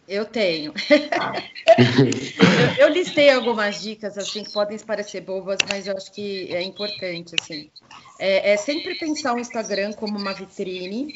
[0.07, 0.73] Eu tenho.
[1.21, 1.33] Ah.
[2.79, 6.63] eu, eu, listei algumas dicas assim que podem parecer bobas, mas eu acho que é
[6.63, 7.71] importante assim.
[8.19, 11.15] É, é sempre pensar o Instagram como uma vitrine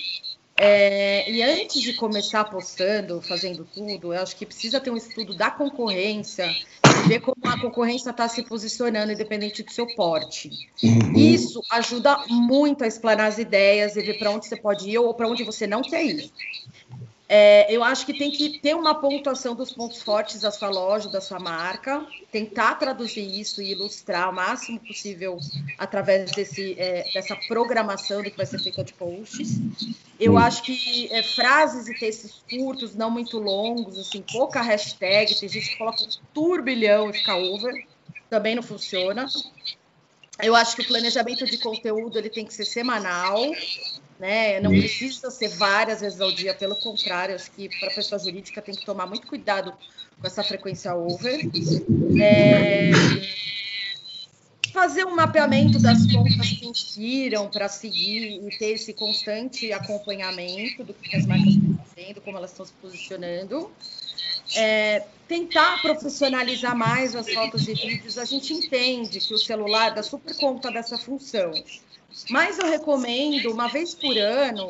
[0.57, 5.35] é, e antes de começar postando, fazendo tudo, eu acho que precisa ter um estudo
[5.35, 6.55] da concorrência,
[7.09, 10.51] ver como a concorrência está se posicionando, independente do seu porte.
[10.83, 11.15] Uhum.
[11.17, 15.15] Isso ajuda muito a explanar as ideias e ver para onde você pode ir ou
[15.15, 16.31] para onde você não quer ir.
[17.35, 21.09] É, eu acho que tem que ter uma pontuação dos pontos fortes da sua loja,
[21.09, 25.39] da sua marca, tentar traduzir isso e ilustrar o máximo possível
[25.78, 29.59] através desse, é, dessa programação do que vai ser feita de posts.
[30.20, 35.49] Eu acho que é, frases e textos curtos, não muito longos, assim, pouca hashtag, tem
[35.49, 37.87] gente que coloca um turbilhão e fica over,
[38.28, 39.24] também não funciona.
[40.39, 43.39] Eu acho que o planejamento de conteúdo ele tem que ser semanal,
[44.23, 44.61] né?
[44.61, 48.62] Não precisa ser várias vezes ao dia, pelo contrário, acho que para a pessoa jurídica
[48.62, 51.41] tem que tomar muito cuidado com essa frequência over.
[52.23, 52.93] É...
[54.73, 60.95] Fazer um mapeamento das contas que inspiram para seguir e ter esse constante acompanhamento do
[60.95, 63.73] que as marcas estão fazendo, como elas estão se posicionando.
[64.55, 70.03] É, tentar profissionalizar mais as fotos e vídeos, a gente entende que o celular dá
[70.03, 71.53] super conta dessa função.
[72.31, 74.69] Mas eu recomendo, uma vez por ano,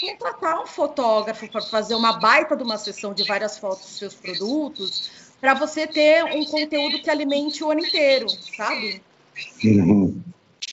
[0.00, 4.14] contratar um fotógrafo para fazer uma baita de uma sessão de várias fotos dos seus
[4.14, 8.26] produtos, para você ter um conteúdo que alimente o ano inteiro,
[8.56, 9.02] sabe?
[9.64, 10.22] Uhum.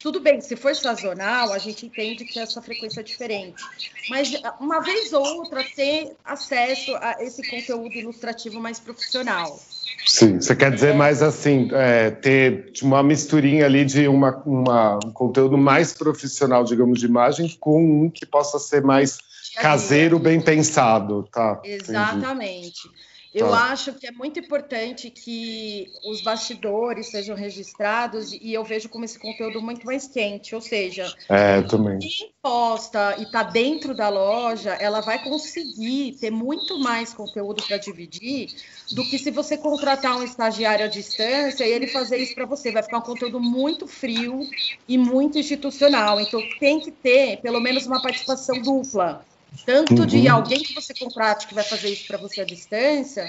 [0.01, 3.63] Tudo bem, se for sazonal, a gente entende que essa frequência é diferente.
[4.09, 9.59] Mas uma vez ou outra, ter acesso a esse conteúdo ilustrativo mais profissional.
[10.05, 15.11] Sim, você quer dizer mais assim, é, ter uma misturinha ali de uma, uma, um
[15.11, 19.17] conteúdo mais profissional, digamos, de imagem, com um que possa ser mais
[19.55, 21.59] caseiro, bem pensado, tá?
[21.63, 22.87] Exatamente.
[22.87, 23.06] Entendi.
[23.39, 29.05] Eu acho que é muito importante que os bastidores sejam registrados e eu vejo como
[29.05, 34.73] esse conteúdo muito mais quente, ou seja, é, quem posta e está dentro da loja,
[34.73, 38.47] ela vai conseguir ter muito mais conteúdo para dividir
[38.91, 42.71] do que se você contratar um estagiário à distância e ele fazer isso para você.
[42.71, 44.47] Vai ficar um conteúdo muito frio
[44.87, 46.19] e muito institucional.
[46.19, 49.25] Então tem que ter pelo menos uma participação dupla
[49.65, 50.05] tanto uhum.
[50.05, 53.27] de alguém que você contrate que vai fazer isso para você à distância,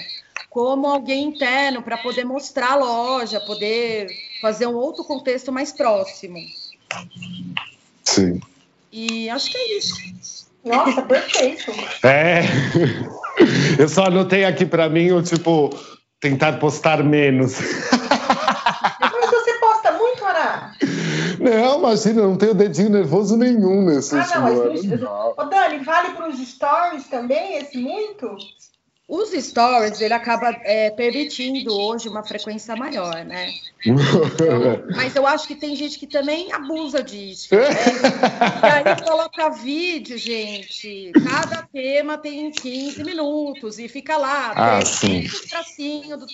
[0.49, 4.07] como alguém interno para poder mostrar a loja, poder
[4.41, 6.37] fazer um outro contexto mais próximo.
[8.03, 8.39] Sim.
[8.91, 10.49] E acho que é isso.
[10.65, 11.71] Nossa, perfeito.
[12.03, 12.41] É.
[13.79, 15.69] Eu só anotei aqui para mim o tipo
[16.19, 17.53] tentar postar menos.
[18.99, 20.75] Mas você posta muito, Ana?
[21.49, 25.37] Não, imagina, não tenho dedinho nervoso nenhum nesse Ah, não, mas.
[25.37, 28.35] Ô, Dani, vale para os stories também, esse muito?
[29.09, 33.49] Os stories, ele acaba é, permitindo hoje uma frequência maior, né?
[33.83, 33.97] Então,
[34.95, 37.55] mas eu acho que tem gente que também abusa disso.
[37.55, 37.69] Né?
[38.61, 41.11] e aí coloca vídeo, gente.
[41.27, 45.27] Cada tema tem 15 minutos e fica lá, ah, sim.
[45.49, 46.27] tracinho do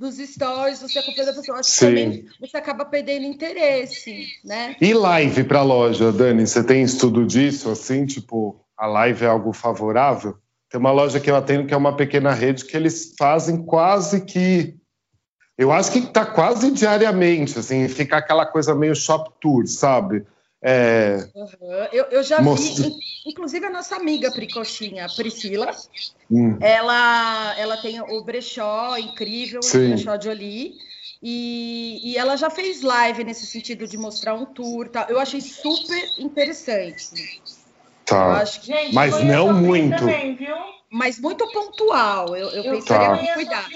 [0.00, 1.58] dos stories, você acompanha a pessoa.
[1.58, 1.86] Acho Sim.
[1.86, 4.74] que também você acaba perdendo interesse, né?
[4.80, 6.46] E live para a loja, Dani?
[6.46, 8.06] Você tem estudo disso, assim?
[8.06, 10.38] Tipo, a live é algo favorável?
[10.70, 14.22] Tem uma loja que eu atendo que é uma pequena rede que eles fazem quase
[14.22, 14.74] que.
[15.58, 20.24] Eu acho que está quase diariamente, assim, fica aquela coisa meio shop tour, sabe?
[20.62, 21.26] É...
[21.34, 21.48] Uhum.
[21.90, 22.84] Eu, eu, já Mostra...
[22.84, 22.96] vi,
[23.26, 25.70] inclusive a nossa amiga Pricochinha, Priscila,
[26.30, 26.58] hum.
[26.60, 29.86] ela, ela tem o brechó incrível, Sim.
[29.86, 30.74] o brechó de Oli,
[31.22, 35.06] e, e ela já fez live nesse sentido de mostrar um tour, tá?
[35.08, 37.42] eu achei super interessante.
[38.04, 38.44] Tá.
[38.44, 38.66] Que...
[38.66, 39.96] Gente, Mas não muito.
[39.96, 40.38] Também,
[40.90, 43.34] Mas muito pontual, eu, eu, eu pensaria tá.
[43.34, 43.70] cuidado.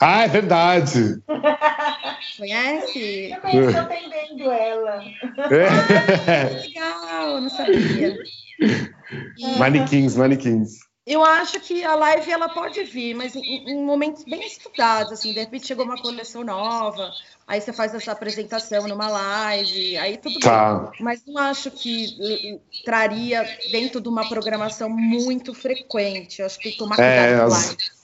[0.00, 1.22] Ah, é verdade.
[2.38, 3.30] Conhece?
[3.32, 5.04] Eu conheço atendendo ela.
[5.50, 5.68] É.
[5.68, 8.16] Ah, legal, não sabia.
[9.58, 10.78] Manequins, manequins.
[11.06, 15.32] Eu acho que a live ela pode vir, mas em, em, momentos bem estudados, assim,
[15.32, 17.10] de repente chegou uma coleção nova,
[17.48, 20.74] aí você faz essa apresentação numa live, aí tudo tá.
[20.76, 20.90] bem.
[21.00, 26.40] Mas não acho que traria dentro de uma programação muito frequente.
[26.40, 27.66] Eu acho que tem que tomar cuidado é, com as...
[27.66, 27.99] live.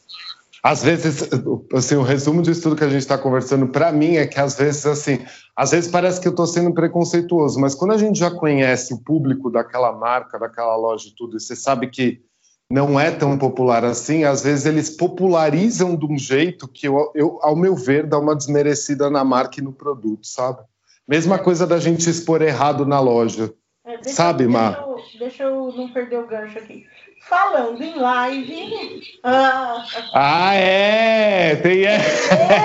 [0.66, 1.28] Às vezes,
[1.72, 4.56] assim, o resumo disso tudo que a gente está conversando, para mim, é que às
[4.56, 8.32] vezes, assim, às vezes parece que eu estou sendo preconceituoso, mas quando a gente já
[8.32, 12.20] conhece o público daquela marca, daquela loja e tudo, e você sabe que
[12.68, 17.38] não é tão popular assim, às vezes eles popularizam de um jeito que, eu, eu
[17.42, 20.64] ao meu ver, dá uma desmerecida na marca e no produto, sabe?
[21.06, 23.54] Mesma coisa da gente expor errado na loja.
[23.84, 24.84] É, sabe, Mar?
[24.84, 26.84] Deixa, deixa eu não perder o gancho aqui
[27.28, 29.02] falando em live.
[29.22, 29.84] Ah,
[30.14, 31.56] ah é!
[31.56, 31.82] Tem...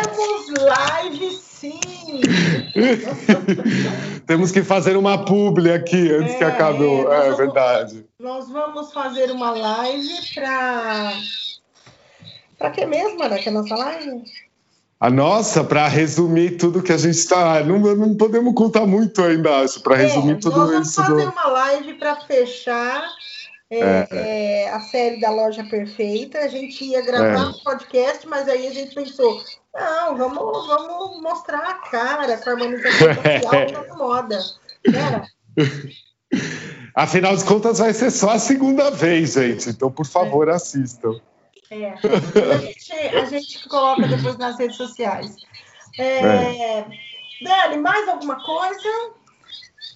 [0.06, 1.80] Temos live sim!
[4.26, 6.84] Temos que fazer uma publi aqui antes é, que acabe.
[6.84, 8.06] É, é vamos, verdade.
[8.20, 11.14] Nós vamos fazer uma live para.
[12.58, 14.24] Para que mesmo, Ana, que é a nossa live?
[15.00, 17.64] A nossa, para resumir tudo que a gente está.
[17.64, 21.02] Não, não podemos contar muito ainda, acho, para é, resumir tudo nós vamos isso.
[21.02, 21.32] Vamos fazer do...
[21.32, 23.04] uma live para fechar
[23.72, 24.70] é, é, é.
[24.70, 26.40] a série da Loja Perfeita.
[26.40, 27.48] A gente ia gravar é.
[27.48, 29.42] um podcast, mas aí a gente pensou,
[29.74, 34.40] não, vamos, vamos mostrar a cara com a harmonização facial na moda.
[34.86, 35.26] Era.
[36.94, 39.70] Afinal de contas, vai ser só a segunda vez, gente.
[39.70, 40.52] Então, por favor, é.
[40.54, 41.20] assistam.
[41.70, 41.94] É.
[41.94, 45.34] A gente, a gente coloca depois nas redes sociais.
[45.98, 46.86] É, é.
[47.42, 49.14] Dani, mais alguma coisa?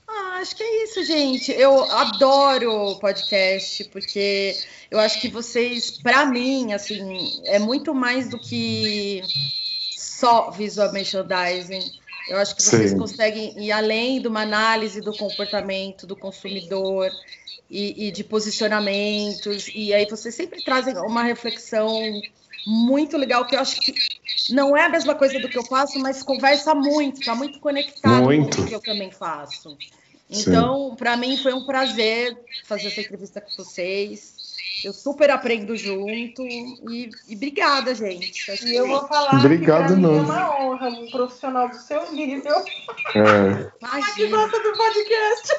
[0.08, 1.52] Ah, acho que é isso, gente.
[1.52, 4.56] Eu adoro podcast, porque
[4.90, 9.22] eu acho que vocês, para mim, assim, é muito mais do que
[9.98, 11.92] só visual merchandising.
[12.30, 12.98] Eu acho que vocês Sim.
[12.98, 17.12] conseguem ir além de uma análise do comportamento do consumidor
[17.70, 19.70] e, e, de posicionamentos.
[19.74, 21.90] E aí vocês sempre trazem uma reflexão
[22.66, 23.94] muito legal, que eu acho que
[24.50, 28.24] não é a mesma coisa do que eu faço, mas conversa muito, está muito conectado
[28.24, 28.58] muito.
[28.58, 29.78] com o que eu também faço.
[30.30, 34.35] Então, para mim foi um prazer fazer essa entrevista com vocês.
[34.84, 38.52] Eu super aprendo junto e, e obrigada, gente.
[38.52, 40.18] Acho e eu vou falar Obrigado, que não.
[40.18, 42.56] é uma honra, um profissional do seu nível.
[43.16, 43.72] É.
[44.16, 45.54] que gosta do podcast.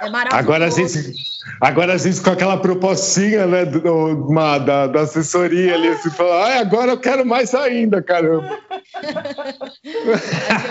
[0.00, 0.38] É maravilhoso.
[0.38, 1.14] Agora a gente,
[1.60, 3.80] agora a gente com aquela propostinha, né, do,
[4.28, 8.58] uma, da, da assessoria ali, assim, fala, ah, agora eu quero mais ainda, caramba.
[9.84, 10.14] eu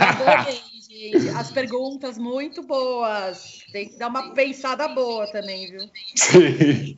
[0.01, 0.70] adorei
[1.09, 1.29] gente.
[1.29, 3.63] As perguntas muito boas.
[3.71, 5.89] Tem que dar uma pensada boa também, viu?
[6.15, 6.97] Sim.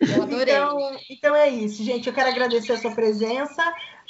[0.00, 0.54] Eu adorei.
[0.54, 2.06] Então, então é isso, gente.
[2.08, 3.62] Eu quero agradecer a sua presença.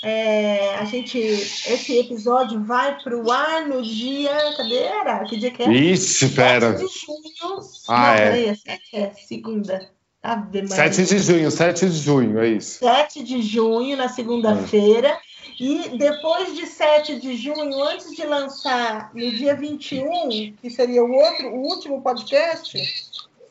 [0.02, 4.32] É, a gente, esse episódio vai para o ar no dia.
[4.56, 4.78] Cadê?
[4.78, 5.24] Era?
[5.24, 5.72] Que dia que é?
[5.72, 6.76] Ixi, pera.
[6.76, 7.60] 7 de junho.
[7.88, 8.44] Ah, Não, é.
[8.48, 8.54] é.
[8.54, 9.94] 7 é segunda.
[10.24, 12.78] Ave 7 de junho, 7 de junho, é isso.
[12.78, 15.18] 7 de junho, na segunda-feira.
[15.58, 21.12] E depois de 7 de junho, antes de lançar no dia 21, que seria o
[21.12, 22.76] outro, o último podcast,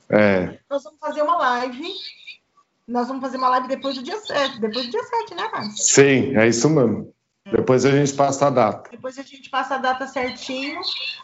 [0.10, 0.58] é.
[0.70, 1.94] nós vamos fazer uma live.
[2.88, 5.84] Nós vamos fazer uma live depois do dia 7, depois do dia 7, né, Márcio?
[5.84, 7.14] Sim, é isso mesmo.
[7.52, 8.90] Depois a gente passa a data.
[8.90, 10.80] Depois a gente passa a data certinho.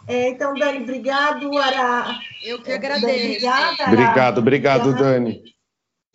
[0.08, 2.20] É, então, Dani, obrigado, Ara.
[2.44, 3.06] Eu que agradeço.
[3.08, 3.88] Obrigada, Ara.
[3.88, 5.44] Obrigado, obrigado, Dani.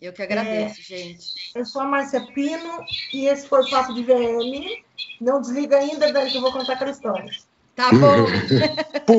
[0.05, 1.25] Eu que agradeço, é, gente.
[1.55, 2.79] Eu sou a Márcia Pino
[3.11, 4.83] e esse foi o Papo de VM.
[5.19, 7.31] Não desliga ainda, Dani, que eu vou contar aquela história.
[7.75, 8.27] Tá bom.